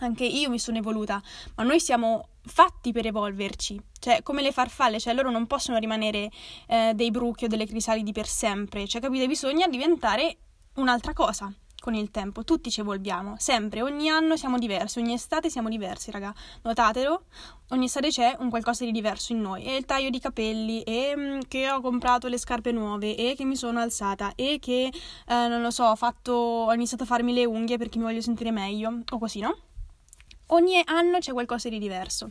anche 0.00 0.24
io 0.24 0.50
mi 0.50 0.58
sono 0.58 0.78
evoluta, 0.78 1.22
ma 1.56 1.62
noi 1.64 1.80
siamo 1.80 2.28
fatti 2.44 2.92
per 2.92 3.06
evolverci, 3.06 3.80
cioè 3.98 4.22
come 4.22 4.42
le 4.42 4.52
farfalle, 4.52 4.98
cioè 4.98 5.14
loro 5.14 5.30
non 5.30 5.46
possono 5.46 5.78
rimanere 5.78 6.30
eh, 6.66 6.92
dei 6.94 7.10
bruchi 7.10 7.44
o 7.44 7.48
delle 7.48 7.66
crisalidi 7.66 8.12
per 8.12 8.26
sempre, 8.26 8.86
cioè 8.86 9.00
capite, 9.00 9.26
bisogna 9.26 9.66
diventare 9.68 10.38
un'altra 10.74 11.12
cosa 11.12 11.52
con 11.80 11.94
il 11.94 12.10
tempo, 12.10 12.44
tutti 12.44 12.70
ci 12.70 12.80
evolviamo, 12.80 13.36
sempre, 13.38 13.82
ogni 13.82 14.08
anno 14.08 14.36
siamo 14.36 14.58
diversi, 14.58 14.98
ogni 14.98 15.12
estate 15.12 15.48
siamo 15.48 15.68
diversi, 15.68 16.10
raga, 16.10 16.34
notatelo, 16.62 17.22
ogni 17.68 17.84
estate 17.84 18.08
c'è 18.08 18.36
un 18.40 18.50
qualcosa 18.50 18.84
di 18.84 18.90
diverso 18.90 19.32
in 19.32 19.40
noi, 19.40 19.64
e 19.64 19.76
il 19.76 19.84
taglio 19.84 20.10
di 20.10 20.18
capelli, 20.18 20.82
e 20.82 21.14
mm, 21.16 21.40
che 21.46 21.70
ho 21.70 21.80
comprato 21.80 22.26
le 22.26 22.36
scarpe 22.36 22.72
nuove, 22.72 23.16
e 23.16 23.34
che 23.36 23.44
mi 23.44 23.56
sono 23.56 23.78
alzata, 23.78 24.32
e 24.34 24.58
che, 24.60 24.90
eh, 25.28 25.48
non 25.48 25.62
lo 25.62 25.70
so, 25.70 25.84
ho 25.84 25.96
fatto, 25.96 26.32
ho 26.32 26.72
iniziato 26.74 27.04
a 27.04 27.06
farmi 27.06 27.32
le 27.32 27.44
unghie 27.44 27.78
perché 27.78 27.98
mi 27.98 28.04
voglio 28.04 28.20
sentire 28.20 28.50
meglio, 28.50 29.02
o 29.08 29.18
così, 29.18 29.38
no? 29.38 29.56
Ogni 30.48 30.80
anno 30.84 31.18
c'è 31.18 31.32
qualcosa 31.32 31.68
di 31.68 31.78
diverso. 31.78 32.30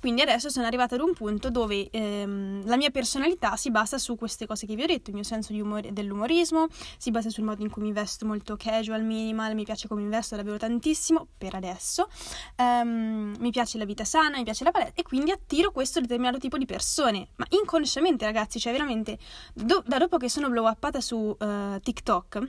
Quindi 0.00 0.22
adesso 0.22 0.48
sono 0.48 0.66
arrivata 0.66 0.94
ad 0.94 1.00
un 1.00 1.14
punto 1.14 1.50
dove 1.50 1.88
ehm, 1.90 2.66
la 2.66 2.76
mia 2.76 2.90
personalità 2.90 3.56
si 3.56 3.70
basa 3.70 3.98
su 3.98 4.16
queste 4.16 4.46
cose 4.46 4.66
che 4.66 4.74
vi 4.74 4.82
ho 4.82 4.86
detto, 4.86 5.10
il 5.10 5.16
mio 5.16 5.24
senso 5.24 5.52
umor- 5.54 5.88
dell'umorismo, 5.90 6.66
si 6.98 7.10
basa 7.10 7.30
sul 7.30 7.44
modo 7.44 7.62
in 7.62 7.70
cui 7.70 7.82
mi 7.82 7.92
vesto 7.92 8.26
molto 8.26 8.56
casual, 8.56 9.02
minimal, 9.02 9.54
mi 9.54 9.64
piace 9.64 9.88
come 9.88 10.02
mi 10.02 10.08
vesto 10.08 10.36
davvero 10.36 10.58
tantissimo 10.58 11.26
per 11.36 11.54
adesso, 11.54 12.08
um, 12.56 13.34
mi 13.38 13.50
piace 13.50 13.78
la 13.78 13.84
vita 13.84 14.04
sana, 14.04 14.36
mi 14.36 14.44
piace 14.44 14.64
la 14.64 14.70
palestra 14.70 15.00
e 15.00 15.02
quindi 15.02 15.30
attiro 15.30 15.70
questo 15.72 16.00
determinato 16.00 16.38
tipo 16.38 16.58
di 16.58 16.66
persone, 16.66 17.28
ma 17.36 17.46
inconsciamente 17.50 18.24
ragazzi, 18.24 18.58
cioè 18.58 18.72
veramente 18.72 19.18
do- 19.54 19.82
da 19.86 19.98
dopo 19.98 20.16
che 20.16 20.28
sono 20.28 20.48
blow 20.48 20.68
uppata 20.68 21.00
su 21.00 21.16
uh, 21.16 21.80
TikTok, 21.80 22.48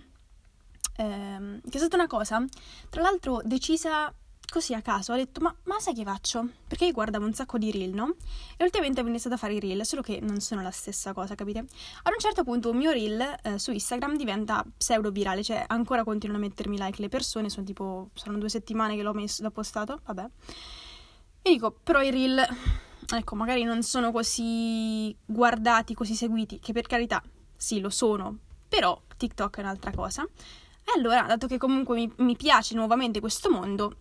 ehm, 0.98 1.62
che 1.62 1.78
è 1.78 1.78
stata 1.78 1.96
una 1.96 2.08
cosa, 2.08 2.44
tra 2.90 3.02
l'altro 3.02 3.42
decisa 3.44 4.14
così 4.50 4.74
a 4.74 4.82
caso 4.82 5.12
ho 5.12 5.16
detto 5.16 5.42
ma, 5.42 5.54
ma, 5.63 5.80
sai 5.80 5.94
che 5.94 6.04
faccio? 6.04 6.48
Perché 6.68 6.86
io 6.86 6.92
guardavo 6.94 7.25
un 7.25 7.34
sacco 7.34 7.58
di 7.58 7.72
reel, 7.72 7.94
no? 7.94 8.16
E 8.56 8.63
ultimamente 8.63 9.01
ho 9.01 9.08
iniziato 9.08 9.36
a 9.36 9.39
fare 9.39 9.54
i 9.54 9.60
reel, 9.60 9.86
solo 9.86 10.01
che 10.01 10.20
non 10.22 10.39
sono 10.39 10.62
la 10.62 10.72
stessa 10.72 11.13
cosa, 11.13 11.36
capite? 11.36 11.60
Ad 11.60 12.13
un 12.13 12.20
certo 12.20 12.44
punto 12.44 12.70
un 12.70 12.77
mio 12.77 12.92
reel 12.92 13.38
eh, 13.42 13.60
su 13.60 13.72
Instagram 13.72 14.16
diventa 14.16 14.66
pseudo 14.77 15.12
virale, 15.12 15.44
cioè 15.44 15.63
ancora 15.68 16.04
continuano 16.04 16.44
a 16.44 16.48
mettermi 16.48 16.77
like 16.77 17.01
le 17.01 17.10
persone, 17.10 17.50
sono 17.50 17.66
tipo, 17.66 18.10
sono 18.13 18.38
due 18.38 18.50
settimane 18.50 18.96
che 18.96 19.01
l'ho, 19.04 19.13
messo, 19.13 19.44
l'ho 19.44 19.51
postato, 19.51 20.00
vabbè. 20.06 20.30
E 21.42 21.50
dico, 21.50 21.72
però 21.84 22.01
i 22.01 22.12
reel, 22.12 22.42
ecco, 23.16 23.36
magari 23.36 23.63
non 23.63 23.84
sono 23.84 24.12
così 24.12 25.16
guardati, 25.25 25.94
così 25.94 26.16
seguiti, 26.16 26.60
che 26.60 26.74
per 26.74 26.88
carità, 26.88 27.22
sì, 27.56 27.80
lo 27.80 27.89
sono, 27.89 28.38
però 28.68 29.00
TikTok 29.18 29.58
è 29.58 29.62
un'altra 29.62 29.92
cosa. 29.92 30.24
E 30.24 30.92
allora, 30.96 31.24
dato 31.24 31.48
che 31.48 31.58
comunque 31.58 31.98
mi, 31.98 32.13
mi 32.18 32.36
piace 32.38 32.74
nuovamente 32.75 33.20
questo 33.20 33.50
mondo, 33.50 33.96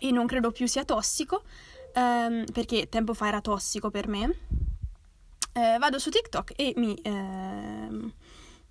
e 0.00 0.10
non 0.10 0.26
credo 0.26 0.50
più 0.50 0.66
sia 0.66 0.84
tossico, 0.84 1.42
ehm, 1.94 2.44
perché 2.52 2.88
tempo 2.88 3.14
fa 3.14 3.28
era 3.28 3.40
tossico 3.40 3.90
per 3.90 4.08
me. 4.08 4.38
Eh, 5.52 5.76
vado 5.78 5.98
su 5.98 6.10
TikTok 6.10 6.52
e 6.56 6.72
mi 6.76 6.96
ehm, 7.02 8.12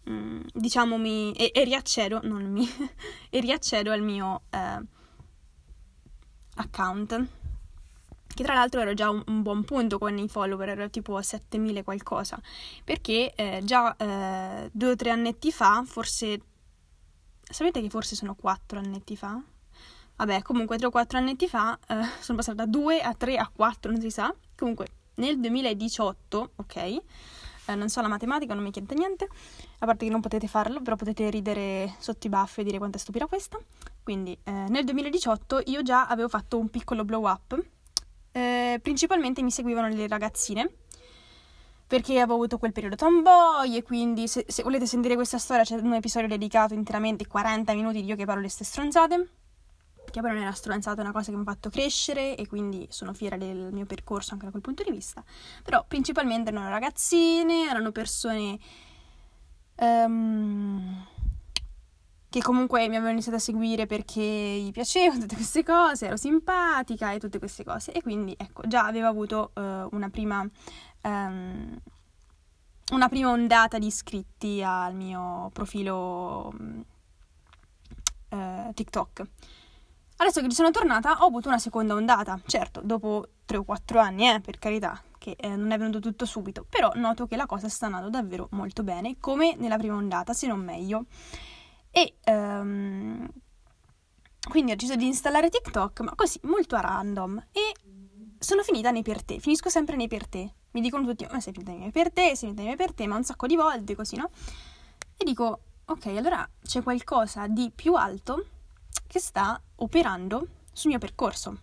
mm, 0.10 0.42
diciamo 0.54 0.98
mi 0.98 1.34
e, 1.34 1.52
e, 1.54 1.64
riaccedo, 1.66 2.22
non 2.24 2.44
mi 2.44 2.68
e 3.30 3.40
riaccedo 3.40 3.92
al 3.92 4.02
mio 4.02 4.42
eh, 4.50 4.82
account. 6.56 7.28
Che 8.34 8.44
tra 8.44 8.54
l'altro 8.54 8.80
ero 8.80 8.94
già 8.94 9.10
un, 9.10 9.22
un, 9.28 9.42
buon 9.42 9.66
punto 9.66 9.98
con 9.98 10.18
i 10.18 10.30
follower, 10.30 10.70
ero 10.70 10.90
tipo 10.90 11.18
a 11.18 11.22
7000 11.22 11.84
qualcosa. 11.84 12.40
Perché 12.84 13.34
eh, 13.36 13.62
già 13.64 13.96
eh, 13.98 14.70
due 14.72 14.92
o 14.92 14.96
tre 14.96 15.10
annetti 15.10 15.52
fa, 15.52 15.84
forse 15.86 16.40
sapete 17.42 17.82
che 17.82 17.90
forse 17.90 18.16
sono 18.16 18.36
quattro 18.36 18.80
annetti 18.80 19.18
fa? 19.18 19.42
Vabbè, 20.20 20.42
comunque 20.42 20.78
3 20.78 20.88
o 20.88 20.90
4 20.90 21.18
anni 21.18 21.38
fa 21.48 21.80
eh, 21.88 21.96
sono 22.20 22.38
passata 22.38 22.66
da 22.66 22.70
2 22.70 23.00
a 23.00 23.14
3 23.14 23.38
a 23.38 23.50
4, 23.56 23.90
non 23.90 24.02
si 24.02 24.10
sa. 24.10 24.36
Comunque 24.54 24.88
nel 25.16 25.40
2018, 25.40 26.52
ok, 26.58 26.76
eh, 26.76 27.02
non 27.76 27.88
so 27.88 28.02
la 28.02 28.10
matematica, 28.10 28.54
non 28.54 28.62
mi 28.62 28.70
chiedete 28.70 28.96
niente, 28.96 29.30
a 29.80 29.86
parte 29.86 30.04
che 30.04 30.12
non 30.12 30.20
potete 30.20 30.48
farlo, 30.48 30.82
però 30.82 30.98
potete 30.98 31.30
ridere 31.30 31.96
sotto 32.00 32.28
i 32.28 32.30
baffi 32.30 32.60
e 32.60 32.64
dire 32.66 32.80
quanto 32.80 32.98
è 32.98 33.00
stupida 33.00 33.28
questa. 33.28 33.58
Quindi 34.04 34.38
eh, 34.44 34.52
nel 34.52 34.84
2018 34.84 35.62
io 35.68 35.84
già 35.84 36.08
avevo 36.08 36.28
fatto 36.28 36.58
un 36.60 36.68
piccolo 36.68 37.06
blow 37.06 37.26
up, 37.26 37.58
eh, 38.34 38.78
principalmente 38.82 39.42
mi 39.42 39.52
seguivano 39.52 39.88
le 39.88 40.06
ragazzine, 40.06 40.70
perché 41.88 42.18
avevo 42.18 42.34
avuto 42.34 42.58
quel 42.58 42.74
periodo 42.74 42.98
tomboy 42.98 43.74
e 43.74 43.84
quindi 43.84 44.28
se, 44.28 44.44
se 44.50 44.64
volete 44.64 44.86
sentire 44.86 45.16
questa 45.16 45.38
storia 45.38 45.64
c'è 45.64 45.76
un 45.76 45.94
episodio 45.94 46.28
dedicato 46.28 46.74
interamente 46.74 47.26
40 47.26 47.74
minuti 47.74 48.02
di 48.02 48.08
io 48.08 48.18
che 48.18 48.26
parlo 48.26 48.42
di 48.42 48.50
ste 48.50 48.66
stronzate 48.66 49.30
che 50.10 50.22
poi 50.22 50.32
non 50.32 50.42
una 50.42 50.52
stronzata, 50.52 51.02
è 51.02 51.04
una 51.04 51.14
cosa 51.14 51.32
che 51.32 51.38
mi 51.38 51.42
ha 51.42 51.46
fatto 51.46 51.70
crescere 51.70 52.36
e 52.36 52.48
quindi 52.48 52.88
sono 52.90 53.14
fiera 53.14 53.38
del 53.38 53.70
mio 53.72 53.86
percorso 53.86 54.34
anche 54.34 54.46
da 54.46 54.52
quel 54.52 54.64
punto 54.64 54.84
di 54.84 54.92
vista. 54.92 55.24
Però 55.64 55.84
principalmente 55.88 56.52
erano 56.52 56.70
ragazzine, 56.70 57.68
erano 57.70 57.92
persone 57.92 58.60
um, 59.76 61.06
che 62.30 62.42
comunque 62.42 62.82
mi 62.82 62.96
avevano 62.96 63.12
iniziato 63.12 63.38
a 63.38 63.42
seguire 63.42 63.86
perché 63.86 64.22
gli 64.22 64.72
piacevano 64.72 65.22
tutte 65.22 65.36
queste 65.36 65.64
cose, 65.64 66.08
ero 66.08 66.18
simpatica 66.18 67.12
e 67.12 67.20
tutte 67.20 67.40
queste 67.40 67.64
cose. 67.64 67.92
E 67.92 68.02
quindi 68.02 68.36
ecco, 68.38 68.64
già 68.68 68.86
avevo 68.86 69.08
avuto 69.08 69.52
uh, 69.56 69.88
una 69.92 70.10
prima... 70.10 70.48
Um, 71.02 71.80
una 72.92 73.08
prima 73.08 73.30
ondata 73.30 73.78
di 73.78 73.86
iscritti 73.86 74.64
al 74.64 74.96
mio 74.96 75.50
profilo 75.54 76.52
uh, 78.30 78.74
TikTok. 78.74 79.22
Adesso 80.22 80.42
che 80.42 80.50
ci 80.50 80.56
sono 80.56 80.70
tornata 80.70 81.20
ho 81.22 81.28
avuto 81.28 81.48
una 81.48 81.60
seconda 81.60 81.94
ondata, 81.94 82.38
certo, 82.46 82.82
dopo 82.84 83.26
3 83.46 83.56
o 83.56 83.64
4 83.64 84.00
anni, 84.00 84.30
eh, 84.30 84.42
per 84.42 84.60
carità, 84.60 85.02
che 85.18 85.38
eh, 85.40 85.56
non 85.56 85.72
è 85.72 85.78
venuto 85.78 86.00
tutto 86.00 86.26
subito, 86.26 86.66
però 86.68 86.92
noto 86.96 87.26
che 87.26 87.38
la 87.38 87.46
cosa 87.46 87.70
sta 87.70 87.86
andando 87.86 88.10
davvero 88.10 88.50
molto 88.52 88.84
bene, 88.84 89.16
come 89.18 89.56
nella 89.56 89.78
prima 89.78 89.96
ondata, 89.96 90.34
se 90.34 90.46
non 90.46 90.60
meglio. 90.60 91.06
E 91.90 92.16
um, 92.26 93.26
quindi 94.50 94.74
ho 94.74 94.76
deciso 94.76 94.98
di 94.98 95.06
installare 95.06 95.50
TikTok, 95.50 96.02
ma 96.02 96.14
così, 96.16 96.38
molto 96.44 96.76
a 96.76 96.82
random, 96.82 97.42
e 97.54 97.74
sono 98.40 98.62
finita 98.64 98.92
nei 98.92 99.04
per 99.04 99.24
te, 99.24 99.40
finisco 99.40 99.70
sempre 99.70 99.96
nei 99.96 100.10
per 100.10 100.28
te. 100.28 100.54
Mi 100.72 100.82
dicono 100.82 101.06
tutti, 101.06 101.26
ma 101.32 101.40
sei 101.40 101.54
finita 101.54 101.72
nei 101.72 101.92
per 101.92 102.12
te, 102.12 102.36
sei 102.36 102.50
finita 102.50 102.64
nei 102.64 102.76
per 102.76 102.92
te, 102.92 103.08
ma 103.08 103.16
un 103.16 103.24
sacco 103.24 103.48
di 103.48 103.56
volte, 103.56 103.96
così, 103.96 104.18
no? 104.18 104.32
E 105.16 105.24
dico, 105.24 105.62
ok, 105.86 106.08
allora 106.08 106.46
c'è 106.62 106.84
qualcosa 106.84 107.48
di 107.48 107.72
più 107.74 107.94
alto 107.94 108.44
che 109.10 109.20
sta 109.20 109.60
operando 109.78 110.48
sul 110.72 110.92
mio 110.92 111.00
percorso. 111.00 111.58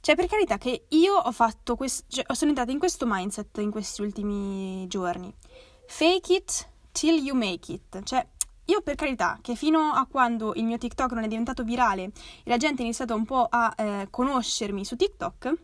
Cioè, 0.00 0.14
per 0.14 0.26
carità, 0.26 0.58
che 0.58 0.84
io 0.88 1.14
ho 1.14 1.32
fatto 1.32 1.76
questo, 1.76 2.04
cioè, 2.08 2.24
sono 2.34 2.50
entrata 2.50 2.70
in 2.70 2.78
questo 2.78 3.06
mindset 3.08 3.56
in 3.58 3.70
questi 3.70 4.02
ultimi 4.02 4.86
giorni. 4.86 5.32
Fake 5.86 6.34
it 6.34 6.68
till 6.92 7.24
you 7.24 7.34
make 7.34 7.72
it. 7.72 8.02
Cioè, 8.02 8.26
io 8.66 8.82
per 8.82 8.96
carità, 8.96 9.38
che 9.40 9.54
fino 9.54 9.92
a 9.92 10.06
quando 10.06 10.52
il 10.54 10.64
mio 10.64 10.76
TikTok 10.76 11.12
non 11.12 11.24
è 11.24 11.28
diventato 11.28 11.64
virale 11.64 12.02
e 12.02 12.10
la 12.44 12.58
gente 12.58 12.82
ha 12.82 12.84
iniziato 12.84 13.14
un 13.14 13.24
po' 13.24 13.46
a 13.48 13.72
eh, 13.76 14.08
conoscermi 14.10 14.84
su 14.84 14.96
TikTok, 14.96 15.54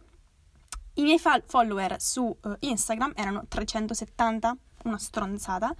i 0.95 1.02
miei 1.02 1.18
fa- 1.18 1.42
follower 1.45 2.00
su 2.00 2.23
uh, 2.23 2.57
Instagram 2.61 3.12
erano 3.14 3.45
370, 3.47 4.57
una 4.85 4.99
stronzata, 4.99 5.75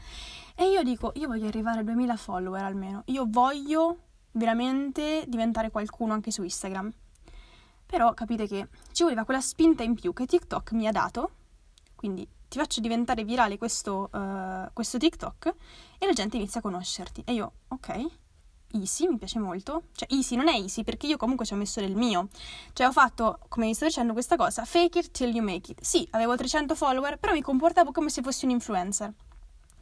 e 0.55 0.69
io 0.69 0.83
dico, 0.83 1.13
io 1.15 1.29
voglio 1.29 1.49
arrivare 1.49 1.81
a 1.81 1.83
2000 1.83 2.17
follower 2.17 2.63
almeno. 2.63 3.03
Io 3.07 3.25
voglio 3.27 3.99
veramente 4.33 5.25
diventare 5.27 5.71
qualcuno 5.71 6.13
anche 6.13 6.31
su 6.31 6.43
Instagram. 6.43 6.93
Però 7.87 8.13
capite 8.13 8.47
che 8.47 8.69
ci 8.93 9.03
voleva 9.03 9.25
quella 9.25 9.41
spinta 9.41 9.83
in 9.83 9.95
più 9.95 10.13
che 10.13 10.27
TikTok 10.27 10.73
mi 10.73 10.87
ha 10.87 10.93
dato, 10.93 11.31
quindi 11.95 12.29
ti 12.49 12.59
faccio 12.59 12.81
diventare 12.81 13.25
virale 13.25 13.59
questo, 13.59 14.11
uh, 14.13 14.71
questo 14.73 14.99
TikTok 14.99 15.55
e 15.99 16.07
la 16.07 16.13
gente 16.13 16.37
inizia 16.37 16.61
a 16.61 16.63
conoscerti. 16.63 17.23
E 17.25 17.33
io, 17.33 17.53
ok, 17.69 18.07
easy, 18.73 19.07
mi 19.07 19.17
piace 19.17 19.39
molto. 19.39 19.85
Cioè, 19.93 20.13
easy 20.13 20.37
non 20.37 20.49
è 20.49 20.55
easy 20.55 20.85
perché 20.85 21.07
io 21.07 21.17
comunque 21.17 21.47
ci 21.47 21.55
ho 21.55 21.57
messo 21.57 21.81
del 21.81 21.95
mio. 21.95 22.29
Cioè, 22.73 22.87
ho 22.87 22.93
fatto, 22.93 23.39
come 23.49 23.67
vi 23.67 23.75
sto 23.75 23.87
dicendo, 23.87 24.13
questa 24.13 24.37
cosa, 24.37 24.65
fake 24.65 24.99
it 24.99 25.11
till 25.11 25.35
you 25.35 25.45
make 25.45 25.73
it. 25.73 25.83
Sì, 25.83 26.07
avevo 26.13 26.37
300 26.37 26.75
follower, 26.75 27.19
però 27.19 27.33
mi 27.33 27.43
comportavo 27.43 27.93
come 27.93 28.11
se 28.11 28.23
fossi 28.23 28.45
un 28.45 28.53
influencer 28.53 29.13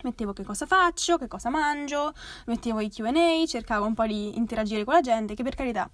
mettevo 0.02 0.32
che 0.32 0.44
cosa 0.44 0.66
faccio, 0.66 1.18
che 1.18 1.28
cosa 1.28 1.48
mangio, 1.50 2.12
mettevo 2.46 2.80
i 2.80 2.90
QA, 2.90 3.12
cercavo 3.46 3.86
un 3.86 3.94
po' 3.94 4.06
di 4.06 4.36
interagire 4.36 4.84
con 4.84 4.94
la 4.94 5.00
gente, 5.00 5.34
che 5.34 5.42
per 5.42 5.54
carità 5.54 5.88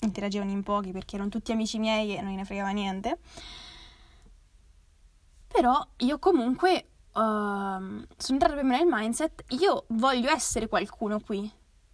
interagivano 0.00 0.50
in 0.50 0.62
pochi 0.62 0.92
perché 0.92 1.16
erano 1.16 1.30
tutti 1.30 1.52
amici 1.52 1.78
miei 1.78 2.16
e 2.16 2.20
non 2.20 2.34
ne 2.34 2.44
fregava 2.44 2.70
niente. 2.70 3.18
Però 5.48 5.86
io 5.98 6.18
comunque 6.18 6.88
sono 7.10 8.06
entrata 8.28 8.54
proprio 8.54 8.76
nel 8.76 8.86
mindset, 8.86 9.44
io 9.58 9.86
voglio 9.88 10.30
essere 10.30 10.68
qualcuno 10.68 11.18
qui, 11.18 11.50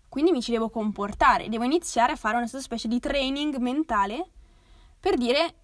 quindi 0.09 0.33
mi 0.33 0.43
ci 0.43 0.51
devo 0.51 0.69
comportare, 0.69 1.49
devo 1.49 1.65
iniziare 1.65 2.13
a 2.13 2.17
fare 2.17 2.37
una 2.37 2.47
specie 2.47 2.89
di 2.89 3.01
training 3.01 3.57
mentale 3.57 4.29
per 5.01 5.17
dire 5.17 5.55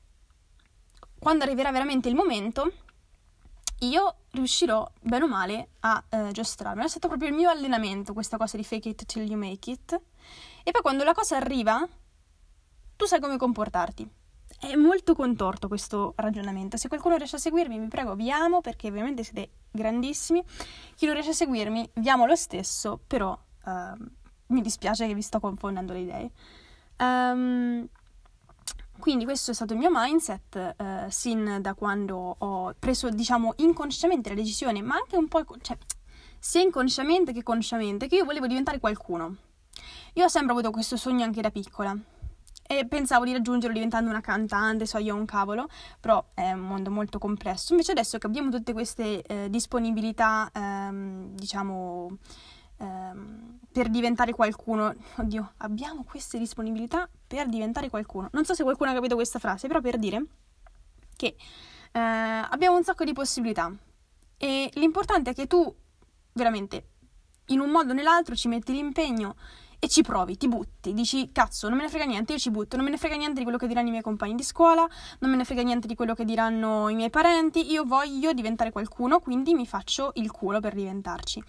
quando 1.18 1.44
arriverà 1.44 1.70
veramente 1.70 2.08
il 2.08 2.14
momento 2.14 2.72
io 3.80 4.16
riuscirò 4.32 4.90
bene 5.00 5.24
o 5.24 5.28
male 5.28 5.70
a 5.80 6.02
eh, 6.08 6.30
giostrarmi. 6.32 6.84
È 6.84 6.88
stato 6.88 7.08
proprio 7.08 7.28
il 7.28 7.34
mio 7.34 7.50
allenamento 7.50 8.12
questa 8.12 8.36
cosa 8.36 8.56
di 8.56 8.64
fake 8.64 8.88
it 8.88 9.04
till 9.06 9.28
you 9.28 9.38
make 9.38 9.70
it. 9.70 10.00
E 10.62 10.70
poi 10.70 10.82
quando 10.82 11.04
la 11.04 11.14
cosa 11.14 11.36
arriva, 11.36 11.86
tu 12.96 13.06
sai 13.06 13.20
come 13.20 13.36
comportarti. 13.36 14.08
È 14.58 14.74
molto 14.74 15.14
contorto 15.14 15.68
questo 15.68 16.12
ragionamento. 16.16 16.76
Se 16.76 16.88
qualcuno 16.88 17.16
riesce 17.16 17.36
a 17.36 17.38
seguirmi, 17.38 17.78
vi 17.78 17.88
prego, 17.88 18.14
vi 18.14 18.30
amo 18.30 18.60
perché 18.60 18.88
ovviamente 18.88 19.22
siete 19.22 19.52
grandissimi. 19.70 20.44
Chi 20.96 21.06
non 21.06 21.14
riesce 21.14 21.30
a 21.30 21.34
seguirmi, 21.34 21.90
vi 21.94 22.10
amo 22.10 22.26
lo 22.26 22.36
stesso, 22.36 23.00
però 23.06 23.30
uh, 23.64 24.04
mi 24.48 24.60
dispiace 24.60 25.06
che 25.06 25.14
vi 25.14 25.22
sto 25.22 25.40
confondendo 25.40 25.94
le 25.94 26.00
idee. 26.00 26.30
Um, 26.98 27.88
quindi 29.00 29.24
questo 29.24 29.50
è 29.50 29.54
stato 29.54 29.72
il 29.72 29.80
mio 29.80 29.90
mindset 29.92 30.74
uh, 30.78 30.84
sin 31.08 31.58
da 31.60 31.74
quando 31.74 32.36
ho 32.38 32.74
preso, 32.78 33.08
diciamo, 33.08 33.54
inconsciamente 33.56 34.28
la 34.28 34.36
decisione, 34.36 34.80
ma 34.82 34.94
anche 34.94 35.16
un 35.16 35.26
po', 35.26 35.44
cioè, 35.60 35.76
sia 36.38 36.60
inconsciamente 36.60 37.32
che 37.32 37.42
consciamente, 37.42 38.06
che 38.06 38.16
io 38.16 38.24
volevo 38.24 38.46
diventare 38.46 38.78
qualcuno. 38.78 39.36
Io 40.14 40.24
ho 40.24 40.28
sempre 40.28 40.52
avuto 40.52 40.70
questo 40.70 40.96
sogno 40.96 41.24
anche 41.24 41.40
da 41.40 41.50
piccola 41.50 41.96
e 42.70 42.86
pensavo 42.86 43.24
di 43.24 43.32
raggiungerlo 43.32 43.74
diventando 43.74 44.10
una 44.10 44.20
cantante, 44.20 44.86
so 44.86 44.98
io 44.98 45.16
un 45.16 45.24
cavolo, 45.24 45.68
però 45.98 46.24
è 46.34 46.52
un 46.52 46.60
mondo 46.60 46.88
molto 46.88 47.18
complesso. 47.18 47.72
Invece 47.72 47.90
adesso 47.90 48.16
che 48.18 48.28
abbiamo 48.28 48.48
tutte 48.48 48.72
queste 48.72 49.22
eh, 49.22 49.50
disponibilità, 49.50 50.48
ehm, 50.54 51.34
diciamo, 51.34 52.18
ehm, 52.80 53.58
per 53.70 53.88
diventare 53.88 54.32
qualcuno, 54.32 54.94
oddio, 55.16 55.52
abbiamo 55.58 56.02
queste 56.04 56.38
disponibilità 56.38 57.08
per 57.26 57.48
diventare 57.48 57.88
qualcuno. 57.88 58.28
Non 58.32 58.44
so 58.44 58.54
se 58.54 58.62
qualcuno 58.62 58.90
ha 58.90 58.94
capito 58.94 59.14
questa 59.14 59.38
frase, 59.38 59.68
però 59.68 59.80
per 59.80 59.98
dire 59.98 60.24
che 61.16 61.36
eh, 61.92 62.00
abbiamo 62.00 62.76
un 62.76 62.82
sacco 62.82 63.04
di 63.04 63.12
possibilità 63.12 63.72
e 64.36 64.70
l'importante 64.74 65.30
è 65.30 65.34
che 65.34 65.46
tu 65.46 65.72
veramente 66.32 66.86
in 67.46 67.60
un 67.60 67.70
modo 67.70 67.90
o 67.90 67.94
nell'altro 67.94 68.34
ci 68.34 68.48
metti 68.48 68.72
l'impegno 68.72 69.36
e 69.82 69.88
ci 69.88 70.02
provi, 70.02 70.36
ti 70.36 70.46
butti, 70.46 70.92
dici 70.92 71.30
cazzo, 71.32 71.68
non 71.68 71.78
me 71.78 71.84
ne 71.84 71.88
frega 71.88 72.04
niente, 72.04 72.32
io 72.32 72.38
ci 72.38 72.50
butto, 72.50 72.76
non 72.76 72.84
me 72.84 72.90
ne 72.90 72.98
frega 72.98 73.16
niente 73.16 73.38
di 73.38 73.44
quello 73.44 73.56
che 73.56 73.66
diranno 73.66 73.88
i 73.88 73.90
miei 73.90 74.02
compagni 74.02 74.34
di 74.34 74.42
scuola, 74.42 74.86
non 75.20 75.30
me 75.30 75.36
ne 75.36 75.44
frega 75.44 75.62
niente 75.62 75.86
di 75.86 75.94
quello 75.94 76.14
che 76.14 76.24
diranno 76.24 76.88
i 76.88 76.94
miei 76.94 77.08
parenti, 77.08 77.70
io 77.70 77.84
voglio 77.84 78.32
diventare 78.32 78.72
qualcuno, 78.72 79.20
quindi 79.20 79.54
mi 79.54 79.66
faccio 79.66 80.10
il 80.14 80.30
culo 80.30 80.60
per 80.60 80.74
diventarci. 80.74 81.42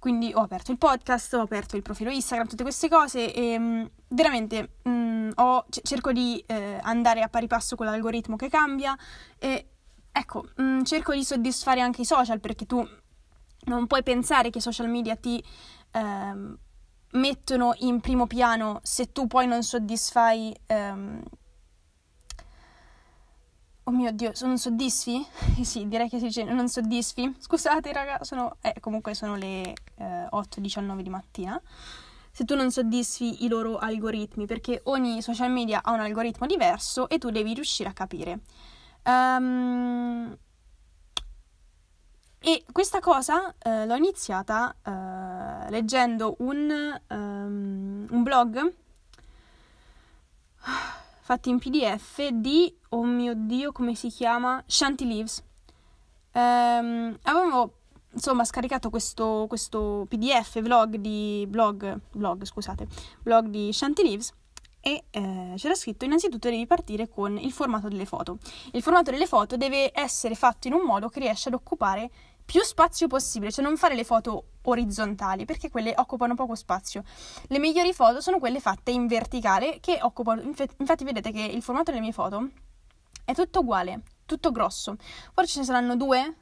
Quindi 0.00 0.32
ho 0.34 0.40
aperto 0.40 0.72
il 0.72 0.78
podcast, 0.78 1.34
ho 1.34 1.42
aperto 1.42 1.76
il 1.76 1.82
profilo 1.82 2.10
Instagram, 2.10 2.48
tutte 2.48 2.64
queste 2.64 2.88
cose 2.88 3.32
e 3.32 3.58
mm, 3.58 3.84
veramente 4.08 4.70
mh, 4.82 4.90
mm, 4.90 5.30
ho, 5.36 5.64
c- 5.68 5.82
cerco 5.82 6.10
di 6.10 6.42
eh, 6.46 6.80
andare 6.82 7.20
a 7.20 7.28
pari 7.28 7.46
passo 7.46 7.76
con 7.76 7.86
l'algoritmo 7.86 8.34
che 8.34 8.48
cambia 8.48 8.96
e 9.38 9.68
ecco, 10.10 10.46
mh, 10.56 10.62
mm, 10.62 10.82
cerco 10.82 11.12
di 11.12 11.22
soddisfare 11.22 11.80
anche 11.80 12.00
i 12.00 12.06
social 12.06 12.40
perché 12.40 12.66
tu 12.66 12.84
non 13.66 13.86
puoi 13.86 14.02
pensare 14.02 14.50
che 14.50 14.58
i 14.58 14.62
social 14.62 14.88
media 14.88 15.14
ti... 15.14 15.40
Ehm, 15.92 16.58
mettono 17.12 17.72
in 17.78 18.00
primo 18.00 18.26
piano 18.26 18.80
se 18.82 19.12
tu 19.12 19.26
poi 19.26 19.46
non 19.46 19.62
soddisfai... 19.62 20.54
Um... 20.68 21.22
Oh 23.90 23.92
mio 23.92 24.12
Dio, 24.12 24.30
non 24.42 24.56
soddisfi? 24.56 25.26
sì, 25.64 25.88
direi 25.88 26.08
che 26.08 26.18
si 26.18 26.26
dice 26.26 26.44
non 26.44 26.68
soddisfi. 26.68 27.34
Scusate 27.40 27.92
raga, 27.92 28.22
sono... 28.22 28.58
Eh, 28.60 28.76
comunque 28.78 29.14
sono 29.14 29.34
le 29.34 29.62
eh, 29.96 30.28
8.19 30.30 31.00
di 31.00 31.08
mattina. 31.08 31.60
Se 32.30 32.44
tu 32.44 32.54
non 32.54 32.70
soddisfi 32.70 33.42
i 33.44 33.48
loro 33.48 33.78
algoritmi, 33.78 34.46
perché 34.46 34.80
ogni 34.84 35.20
social 35.22 35.50
media 35.50 35.80
ha 35.82 35.90
un 35.90 35.98
algoritmo 35.98 36.46
diverso 36.46 37.08
e 37.08 37.18
tu 37.18 37.30
devi 37.30 37.52
riuscire 37.52 37.88
a 37.88 37.92
capire. 37.92 38.38
Um, 39.04 40.38
e 42.38 42.64
questa 42.70 43.00
cosa 43.00 43.52
eh, 43.58 43.86
l'ho 43.86 43.96
iniziata 43.96 44.72
eh, 44.84 45.68
leggendo 45.70 46.36
un, 46.38 47.00
um, 47.08 48.06
un, 48.08 48.22
blog 48.22 48.72
fatto 51.30 51.48
in 51.48 51.60
PDF 51.60 52.26
di, 52.26 52.76
oh 52.88 53.04
mio 53.04 53.34
dio, 53.36 53.70
come 53.70 53.94
si 53.94 54.08
chiama? 54.08 54.60
Shanty 54.66 55.06
Leaves. 55.06 55.40
Um, 56.32 57.16
avevo 57.22 57.74
insomma 58.12 58.44
scaricato 58.44 58.90
questo, 58.90 59.44
questo 59.48 60.06
PDF 60.08 60.60
vlog 60.60 60.96
di 60.96 61.46
blog, 61.48 62.00
blog, 62.10 62.44
scusate, 62.44 62.88
blog 63.22 63.46
di 63.46 63.72
Shanty 63.72 64.02
Leaves 64.02 64.32
e 64.80 65.04
eh, 65.08 65.52
c'era 65.54 65.74
scritto 65.76 66.04
innanzitutto 66.04 66.48
devi 66.48 66.66
partire 66.66 67.08
con 67.08 67.38
il 67.38 67.52
formato 67.52 67.86
delle 67.86 68.06
foto. 68.06 68.38
Il 68.72 68.82
formato 68.82 69.12
delle 69.12 69.26
foto 69.26 69.56
deve 69.56 69.92
essere 69.94 70.34
fatto 70.34 70.66
in 70.66 70.72
un 70.72 70.82
modo 70.82 71.08
che 71.08 71.20
riesce 71.20 71.46
ad 71.46 71.54
occupare 71.54 72.10
più 72.44 72.64
spazio 72.64 73.06
possibile, 73.06 73.52
cioè 73.52 73.64
non 73.64 73.76
fare 73.76 73.94
le 73.94 74.02
foto 74.02 74.46
orizzontali 74.62 75.44
perché 75.44 75.70
quelle 75.70 75.94
occupano 75.96 76.34
poco 76.34 76.54
spazio. 76.54 77.02
Le 77.48 77.58
migliori 77.58 77.92
foto 77.92 78.20
sono 78.20 78.38
quelle 78.38 78.60
fatte 78.60 78.90
in 78.90 79.06
verticale 79.06 79.80
che 79.80 79.98
occupano, 80.00 80.42
infatti 80.42 81.04
vedete 81.04 81.32
che 81.32 81.42
il 81.42 81.62
formato 81.62 81.90
delle 81.90 82.02
mie 82.02 82.12
foto 82.12 82.48
è 83.24 83.34
tutto 83.34 83.60
uguale, 83.60 84.02
tutto 84.26 84.50
grosso. 84.50 84.96
Forse 85.32 85.52
ce 85.52 85.58
ne 85.60 85.64
saranno 85.64 85.96
due, 85.96 86.34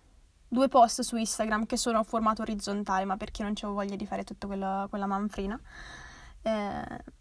due 0.48 0.68
post 0.68 1.02
su 1.02 1.16
Instagram 1.16 1.66
che 1.66 1.76
sono 1.76 1.98
a 1.98 2.02
formato 2.02 2.42
orizzontale, 2.42 3.04
ma 3.04 3.16
perché 3.16 3.42
non 3.42 3.54
c'avevo 3.54 3.78
voglia 3.78 3.96
di 3.96 4.06
fare 4.06 4.24
tutta 4.24 4.46
quella, 4.46 4.86
quella 4.88 5.06
manfrina. 5.06 5.58
Eh, 6.42 7.16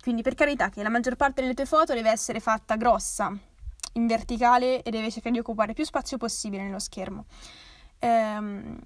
quindi 0.00 0.22
per 0.22 0.34
carità 0.34 0.68
che 0.68 0.82
la 0.82 0.88
maggior 0.88 1.16
parte 1.16 1.42
delle 1.42 1.54
tue 1.54 1.66
foto 1.66 1.92
deve 1.92 2.10
essere 2.10 2.38
fatta 2.38 2.76
grossa, 2.76 3.36
in 3.94 4.06
verticale 4.06 4.82
e 4.82 4.90
deve 4.90 5.10
cercare 5.10 5.34
di 5.34 5.40
occupare 5.40 5.72
più 5.72 5.84
spazio 5.84 6.16
possibile 6.16 6.62
nello 6.62 6.78
schermo. 6.78 7.26
Ehm, 7.98 8.78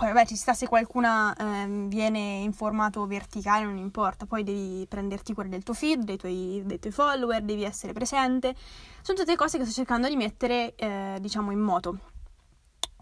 poi 0.00 0.12
vabbè 0.12 0.24
ci 0.24 0.36
sta 0.36 0.54
se 0.54 0.66
qualcuna 0.66 1.34
ehm, 1.36 1.88
viene 1.88 2.18
in 2.18 2.52
formato 2.52 3.06
verticale, 3.06 3.64
non 3.64 3.76
importa, 3.76 4.24
poi 4.24 4.44
devi 4.44 4.86
prenderti 4.88 5.34
cura 5.34 5.48
del 5.48 5.62
tuo 5.62 5.74
feed, 5.74 6.04
dei 6.04 6.16
tuoi, 6.16 6.62
dei 6.64 6.78
tuoi 6.78 6.92
follower, 6.92 7.42
devi 7.42 7.64
essere 7.64 7.92
presente. 7.92 8.54
Sono 9.02 9.18
tutte 9.18 9.36
cose 9.36 9.58
che 9.58 9.64
sto 9.64 9.74
cercando 9.74 10.08
di 10.08 10.16
mettere, 10.16 10.74
eh, 10.76 11.18
diciamo, 11.20 11.50
in 11.50 11.58
moto. 11.58 11.98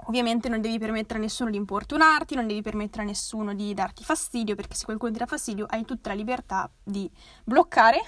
Ovviamente 0.07 0.49
non 0.49 0.61
devi 0.61 0.79
permettere 0.79 1.19
a 1.19 1.23
nessuno 1.23 1.51
di 1.51 1.57
importunarti, 1.57 2.35
non 2.35 2.47
devi 2.47 2.62
permettere 2.62 3.03
a 3.03 3.07
nessuno 3.07 3.55
di 3.55 3.75
darti 3.75 4.03
fastidio, 4.03 4.55
perché 4.55 4.75
se 4.75 4.85
qualcuno 4.85 5.12
ti 5.12 5.19
dà 5.19 5.27
fastidio 5.27 5.67
hai 5.69 5.85
tutta 5.85 6.09
la 6.09 6.14
libertà 6.17 6.69
di 6.83 7.09
bloccare 7.45 8.01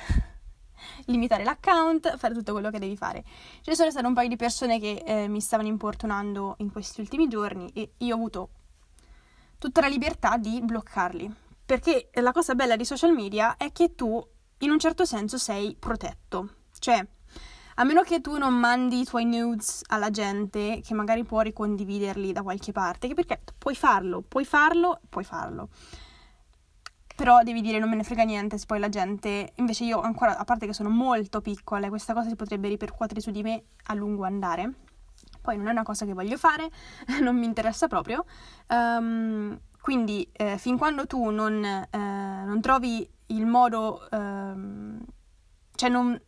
limitare 1.06 1.44
l'account, 1.44 2.16
fare 2.16 2.34
tutto 2.34 2.52
quello 2.52 2.70
che 2.70 2.78
devi 2.78 2.96
fare. 2.96 3.22
Ce 3.60 3.70
ne 3.70 3.76
sono 3.76 3.90
state 3.90 4.06
un 4.06 4.14
paio 4.14 4.28
di 4.28 4.36
persone 4.36 4.80
che 4.80 5.02
eh, 5.04 5.28
mi 5.28 5.40
stavano 5.40 5.68
importunando 5.68 6.54
in 6.58 6.72
questi 6.72 7.00
ultimi 7.00 7.28
giorni 7.28 7.70
e 7.74 7.92
io 7.98 8.14
ho 8.14 8.16
avuto 8.16 8.48
tutta 9.60 9.82
la 9.82 9.88
libertà 9.88 10.38
di 10.38 10.60
bloccarli. 10.62 11.32
Perché 11.66 12.10
la 12.14 12.32
cosa 12.32 12.54
bella 12.54 12.74
di 12.74 12.84
social 12.84 13.12
media 13.12 13.56
è 13.56 13.70
che 13.70 13.94
tu, 13.94 14.26
in 14.58 14.70
un 14.70 14.78
certo 14.78 15.04
senso, 15.04 15.36
sei 15.36 15.76
protetto. 15.78 16.54
Cioè, 16.78 17.06
a 17.74 17.84
meno 17.84 18.00
che 18.02 18.22
tu 18.22 18.38
non 18.38 18.54
mandi 18.54 19.00
i 19.00 19.04
tuoi 19.04 19.26
nudes 19.26 19.82
alla 19.88 20.10
gente 20.10 20.80
che 20.82 20.94
magari 20.94 21.24
può 21.24 21.42
ricondividerli 21.42 22.32
da 22.32 22.42
qualche 22.42 22.72
parte, 22.72 23.12
perché 23.12 23.40
puoi 23.58 23.76
farlo, 23.76 24.22
puoi 24.26 24.44
farlo, 24.44 25.00
puoi 25.08 25.24
farlo 25.24 25.68
però 27.20 27.42
devi 27.42 27.60
dire 27.60 27.78
non 27.78 27.90
me 27.90 27.96
ne 27.96 28.02
frega 28.02 28.22
niente 28.22 28.56
se 28.56 28.64
poi 28.64 28.78
la 28.78 28.88
gente 28.88 29.52
invece 29.56 29.84
io 29.84 30.00
ancora 30.00 30.38
a 30.38 30.44
parte 30.44 30.64
che 30.64 30.72
sono 30.72 30.88
molto 30.88 31.42
piccola 31.42 31.90
questa 31.90 32.14
cosa 32.14 32.30
si 32.30 32.34
potrebbe 32.34 32.68
ripercuotere 32.68 33.20
su 33.20 33.30
di 33.30 33.42
me 33.42 33.64
a 33.88 33.94
lungo 33.94 34.24
andare 34.24 34.72
poi 35.50 35.58
non 35.58 35.66
è 35.66 35.70
una 35.72 35.82
cosa 35.82 36.06
che 36.06 36.12
voglio 36.12 36.36
fare 36.36 36.70
non 37.20 37.36
mi 37.36 37.44
interessa 37.44 37.88
proprio. 37.88 38.24
Um, 38.68 39.58
quindi 39.80 40.28
eh, 40.32 40.58
fin 40.58 40.78
quando 40.78 41.06
tu 41.06 41.30
non, 41.30 41.64
eh, 41.64 41.98
non 41.98 42.60
trovi 42.60 43.08
il 43.26 43.46
modo 43.46 44.08
ehm, 44.10 45.00
cioè 45.74 45.88
non, 45.88 46.20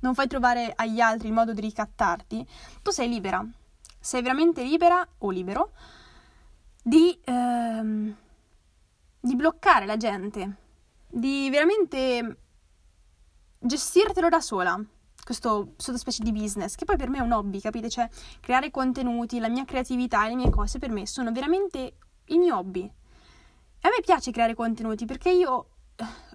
non 0.00 0.14
fai 0.14 0.26
trovare 0.26 0.72
agli 0.74 1.00
altri 1.00 1.28
il 1.28 1.34
modo 1.34 1.52
di 1.52 1.60
ricattarti 1.60 2.46
tu 2.82 2.90
sei 2.90 3.08
libera. 3.08 3.44
Sei 3.98 4.22
veramente 4.22 4.62
libera 4.62 5.06
o 5.18 5.30
libero 5.30 5.72
di 6.82 7.18
ehm, 7.24 8.14
di 9.20 9.34
bloccare 9.34 9.86
la 9.86 9.96
gente, 9.96 10.56
di 11.08 11.48
veramente 11.50 12.36
gestirtelo 13.58 14.28
da 14.28 14.40
sola, 14.40 14.80
questo 15.26 15.72
sottospecie 15.76 16.22
di 16.22 16.30
business, 16.30 16.76
che 16.76 16.84
poi 16.84 16.96
per 16.96 17.08
me 17.08 17.18
è 17.18 17.20
un 17.20 17.32
hobby, 17.32 17.58
capite? 17.58 17.88
Cioè, 17.88 18.08
creare 18.38 18.70
contenuti, 18.70 19.40
la 19.40 19.48
mia 19.48 19.64
creatività 19.64 20.24
e 20.24 20.28
le 20.28 20.36
mie 20.36 20.50
cose 20.50 20.78
per 20.78 20.90
me 20.90 21.04
sono 21.04 21.32
veramente 21.32 21.94
il 22.26 22.38
mio 22.38 22.56
hobby. 22.56 22.84
E 22.84 23.88
a 23.88 23.90
me 23.90 24.00
piace 24.04 24.30
creare 24.30 24.54
contenuti 24.54 25.04
perché 25.04 25.30
io, 25.30 25.66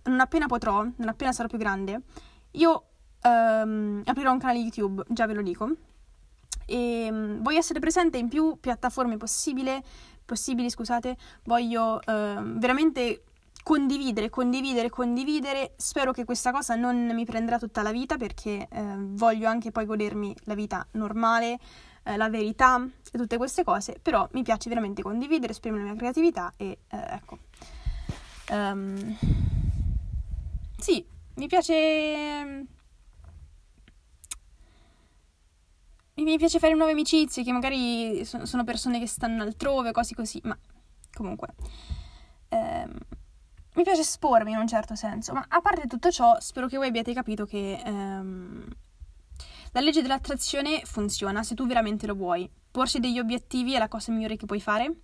non 0.04 0.20
appena 0.20 0.46
potrò, 0.48 0.84
non 0.84 1.08
appena 1.08 1.32
sarò 1.32 1.48
più 1.48 1.58
grande, 1.58 2.02
io 2.52 2.84
um, 3.24 4.02
aprirò 4.04 4.34
un 4.34 4.40
canale 4.40 4.60
YouTube, 4.60 5.02
già 5.08 5.26
ve 5.26 5.36
lo 5.36 5.42
dico, 5.42 5.70
e 6.66 7.08
um, 7.10 7.42
voglio 7.42 7.60
essere 7.60 7.80
presente 7.80 8.18
in 8.18 8.28
più 8.28 8.58
piattaforme 8.60 9.16
possibile, 9.16 9.82
possibili, 10.26 10.70
scusate, 10.70 11.16
voglio 11.46 11.94
uh, 11.94 12.60
veramente 12.60 13.24
condividere, 13.64 14.30
condividere, 14.30 14.90
condividere. 14.90 15.74
Spero 15.78 16.12
che 16.12 16.26
questa 16.26 16.52
cosa 16.52 16.76
non 16.76 17.12
mi 17.14 17.26
prenderà 17.26 17.58
tutta 17.58 17.82
la 17.82 17.92
vita 17.92 18.18
perché 18.18 18.68
uh, 18.70 19.16
voglio 19.16 19.48
anche 19.48 19.72
poi 19.72 19.86
godermi 19.86 20.36
la 20.44 20.56
vita 20.56 20.86
normale, 20.92 21.60
uh, 22.04 22.16
la 22.16 22.30
verità 22.30 22.86
e 23.12 23.18
tutte 23.18 23.38
queste 23.38 23.64
cose, 23.64 23.98
però 24.02 24.28
mi 24.34 24.44
piace 24.44 24.70
veramente 24.70 25.02
condividere, 25.02 25.52
esprimere 25.54 25.84
la 25.84 25.90
mia 25.90 26.00
creatività 26.00 26.54
e 26.58 26.80
ecco. 26.88 27.40
Um, 28.50 29.18
sì, 30.78 31.06
mi 31.36 31.48
piace 31.48 32.66
mi 36.16 36.38
piace 36.38 36.60
fare 36.60 36.76
nuove 36.76 36.92
amicizie, 36.92 37.44
che 37.44 37.52
magari 37.52 38.24
sono 38.26 38.64
persone 38.64 39.00
che 39.00 39.08
stanno 39.08 39.42
altrove, 39.42 39.92
cose 39.92 40.14
così, 40.14 40.40
ma 40.44 40.58
comunque 41.14 41.48
ehm, 42.52 42.92
mi 43.82 43.84
piace 43.84 44.02
espormi 44.02 44.52
in 44.52 44.58
un 44.58 44.68
certo 44.68 44.96
senso, 44.96 45.34
ma 45.34 45.44
a 45.48 45.60
parte 45.60 45.88
tutto 45.88 46.12
ciò, 46.12 46.38
spero 46.40 46.68
che 46.68 46.78
voi 46.78 46.88
abbiate 46.88 47.14
capito 47.14 47.46
che 47.46 47.82
ehm, 47.84 48.68
la 49.72 49.80
legge 49.80 50.04
dell'attrazione 50.04 50.82
funziona 50.86 51.42
se 51.42 51.56
tu 51.56 51.66
veramente 51.66 52.06
lo 52.06 52.14
vuoi. 52.14 52.50
Porsi 52.70 53.00
degli 53.00 53.20
obiettivi 53.20 53.74
è 53.74 53.80
la 53.80 53.88
cosa 53.88 54.12
migliore 54.12 54.38
che 54.38 54.46
puoi 54.46 54.62
fare 54.62 55.02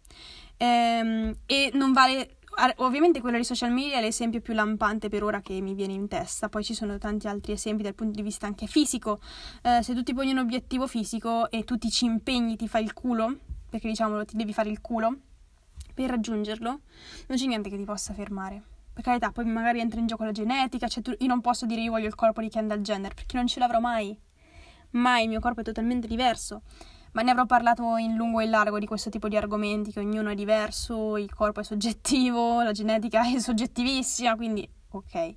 ehm, 0.58 1.36
e 1.46 1.72
non 1.74 1.92
vale 1.92 2.38
ovviamente 2.78 3.20
quello 3.20 3.36
dei 3.36 3.46
social 3.46 3.72
media 3.72 3.98
è 3.98 4.02
l'esempio 4.02 4.42
più 4.42 4.54
lampante 4.54 5.10
per 5.10 5.24
ora 5.24 5.42
che 5.42 5.60
mi 5.62 5.76
viene 5.76 5.94
in 5.94 6.08
testa, 6.08 6.50
poi 6.50 6.64
ci 6.64 6.74
sono 6.74 6.98
tanti 6.98 7.28
altri 7.28 7.52
esempi 7.52 7.84
dal 7.84 7.94
punto 7.94 8.14
di 8.14 8.22
vista 8.22 8.48
anche 8.48 8.68
fisico. 8.68 9.20
Eh, 9.62 9.84
se 9.84 9.94
tu 9.94 10.02
ti 10.02 10.14
poni 10.14 10.32
un 10.32 10.40
obiettivo 10.40 10.88
fisico 10.88 11.52
e 11.52 11.64
tu 11.64 11.78
ti 11.78 11.90
ci 11.90 12.06
impegni, 12.06 12.56
ti 12.56 12.68
fai 12.68 12.84
il 12.84 12.94
culo, 12.94 13.38
perché 13.70 13.88
diciamolo, 13.88 14.26
ti 14.26 14.36
devi 14.36 14.54
fare 14.54 14.70
il 14.70 14.82
culo 14.82 15.18
per 15.98 16.12
raggiungerlo, 16.12 16.70
non 16.70 17.38
c'è 17.38 17.46
niente 17.48 17.70
che 17.70 17.78
ti 17.78 17.84
possa 17.84 18.14
fermare. 18.14 18.62
Per 18.94 19.04
carità, 19.04 19.32
poi 19.32 19.46
magari 19.46 19.80
entra 19.80 20.00
in 20.00 20.06
gioco 20.06 20.24
la 20.24 20.32
genetica, 20.32 20.88
cioè 20.88 21.02
tu, 21.02 21.12
io 21.18 21.28
non 21.28 21.42
posso 21.42 21.66
dire 21.66 21.82
io 21.82 21.92
voglio 21.92 22.06
il 22.06 22.14
corpo 22.14 22.40
di 22.42 22.50
Kendall 22.50 22.82
Jenner, 22.82 23.16
perché 23.16 23.36
non 23.36 23.48
ce 23.48 23.60
l'avrò 23.60 23.80
mai. 23.80 24.16
Mai, 24.92 25.24
il 25.24 25.30
mio 25.30 25.40
corpo 25.40 25.62
è 25.62 25.64
totalmente 25.64 26.08
diverso 26.08 26.62
ma 27.14 27.24
ne 27.24 27.32
avrò 27.32 27.48
parlato 27.48 27.96
in 27.98 28.16
lungo 28.16 28.42
e 28.42 28.44
in 28.44 28.52
largo 28.52 28.78
di 28.78 28.86
questo 28.86 29.10
tipo 29.10 29.28
di 29.28 29.36
argomenti, 29.36 29.92
che 29.92 30.02
ognuno 30.02 30.30
è 30.30 30.36
diverso, 30.36 31.18
il 31.18 31.34
corpo 31.34 31.62
è 31.62 31.64
soggettivo, 31.64 32.62
la 32.62 32.72
genetica 32.72 33.24
è 33.24 33.40
soggettivissima, 33.40 34.36
quindi 34.36 34.70
ok. 34.90 35.34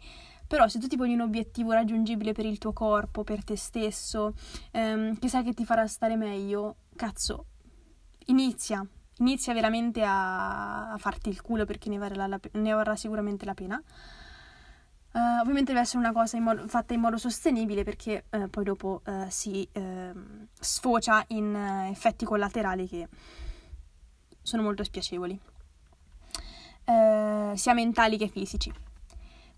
Però 0.47 0.69
se 0.69 0.79
tu 0.79 0.89
ti 0.89 0.97
poni 0.99 1.15
un 1.15 1.21
obiettivo 1.21 1.73
raggiungibile 1.73 2.33
per 2.33 2.45
il 2.45 2.59
tuo 2.59 2.75
corpo, 2.75 3.25
per 3.25 3.45
te 3.45 3.57
stesso, 3.57 4.35
ehm, 4.73 5.19
che 5.19 5.29
sai 5.29 5.43
che 5.43 5.55
ti 5.55 5.65
farà 5.65 5.87
stare 5.87 6.17
meglio, 6.17 6.77
cazzo, 6.97 7.47
inizia, 8.27 8.87
inizia 9.21 9.55
veramente 9.55 10.03
a, 10.03 10.93
a 10.93 10.99
farti 10.99 11.29
il 11.29 11.41
culo 11.41 11.65
perché 11.65 11.89
ne 11.89 11.99
varrà, 11.99 12.27
la, 12.27 12.41
ne 12.53 12.73
varrà 12.73 12.97
sicuramente 12.97 13.45
la 13.45 13.55
pena. 13.55 13.83
Uh, 15.13 15.41
ovviamente 15.41 15.73
deve 15.73 15.81
essere 15.81 15.99
una 15.99 16.13
cosa 16.13 16.37
in 16.37 16.45
modo, 16.45 16.69
fatta 16.69 16.95
in 16.95 17.01
modo 17.01 17.17
sostenibile 17.17 17.83
perché 17.83 18.27
uh, 18.31 18.49
poi 18.49 18.63
dopo 18.63 19.03
uh, 19.05 19.27
si 19.29 19.69
ehm, 19.73 20.47
sfocia 20.59 21.25
in 21.29 21.53
effetti 21.91 22.25
collaterali 22.25 22.87
che 22.87 23.09
sono 24.41 24.63
molto 24.63 24.85
spiacevoli, 24.85 25.39
sia 26.85 27.75
mentali 27.75 28.17
che 28.17 28.29
fisici. 28.29 28.73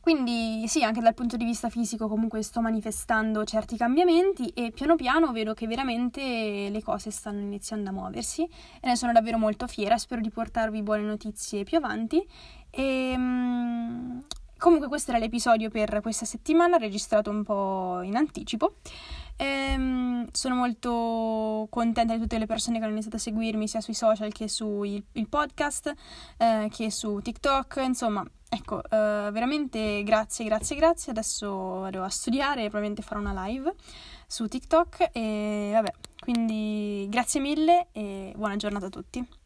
Quindi 0.02 0.66
sì, 0.66 0.82
anche 0.82 1.00
dal 1.00 1.14
punto 1.14 1.36
di 1.36 1.44
vista 1.44 1.68
fisico 1.68 2.08
comunque 2.08 2.42
sto 2.42 2.60
manifestando 2.60 3.44
certi 3.44 3.76
cambiamenti 3.76 4.48
e 4.48 4.72
piano 4.72 4.96
piano 4.96 5.30
vedo 5.30 5.54
che 5.54 5.68
veramente 5.68 6.68
le 6.68 6.82
cose 6.82 7.12
stanno 7.12 7.38
iniziando 7.38 7.90
a 7.90 7.92
muoversi 7.92 8.42
e 8.42 8.88
ne 8.88 8.96
sono 8.96 9.12
davvero 9.12 9.38
molto 9.38 9.68
fiera, 9.68 9.96
spero 9.98 10.20
di 10.20 10.28
portarvi 10.28 10.82
buone 10.82 11.02
notizie 11.02 11.62
più 11.62 11.76
avanti 11.76 12.20
e, 12.68 13.12
um, 13.16 14.24
Comunque 14.62 14.86
questo 14.86 15.10
era 15.10 15.18
l'episodio 15.18 15.70
per 15.70 15.98
questa 16.00 16.24
settimana, 16.24 16.76
registrato 16.76 17.30
un 17.30 17.42
po' 17.42 18.00
in 18.02 18.14
anticipo. 18.14 18.76
Ehm, 19.36 20.28
sono 20.32 20.54
molto 20.54 21.66
contenta 21.70 22.14
di 22.14 22.20
tutte 22.20 22.38
le 22.38 22.46
persone 22.46 22.78
che 22.78 22.84
hanno 22.84 22.92
iniziato 22.92 23.16
a 23.16 23.20
seguirmi 23.20 23.66
sia 23.68 23.80
sui 23.80 23.94
social 23.94 24.32
che 24.32 24.48
sul 24.48 25.02
podcast, 25.28 25.92
eh, 26.36 26.68
che 26.70 26.90
su 26.90 27.20
TikTok, 27.20 27.82
insomma, 27.84 28.24
ecco, 28.48 28.82
eh, 28.82 29.30
veramente 29.32 30.02
grazie, 30.04 30.44
grazie, 30.44 30.76
grazie. 30.76 31.12
Adesso 31.12 31.80
vado 31.80 32.02
a 32.02 32.08
studiare 32.08 32.60
e 32.60 32.68
probabilmente 32.68 33.02
farò 33.02 33.20
una 33.20 33.46
live 33.46 33.74
su 34.26 34.46
TikTok 34.46 35.10
e 35.12 35.70
vabbè, 35.72 35.92
quindi 36.20 37.06
grazie 37.10 37.40
mille 37.40 37.88
e 37.92 38.32
buona 38.36 38.56
giornata 38.56 38.86
a 38.86 38.90
tutti. 38.90 39.41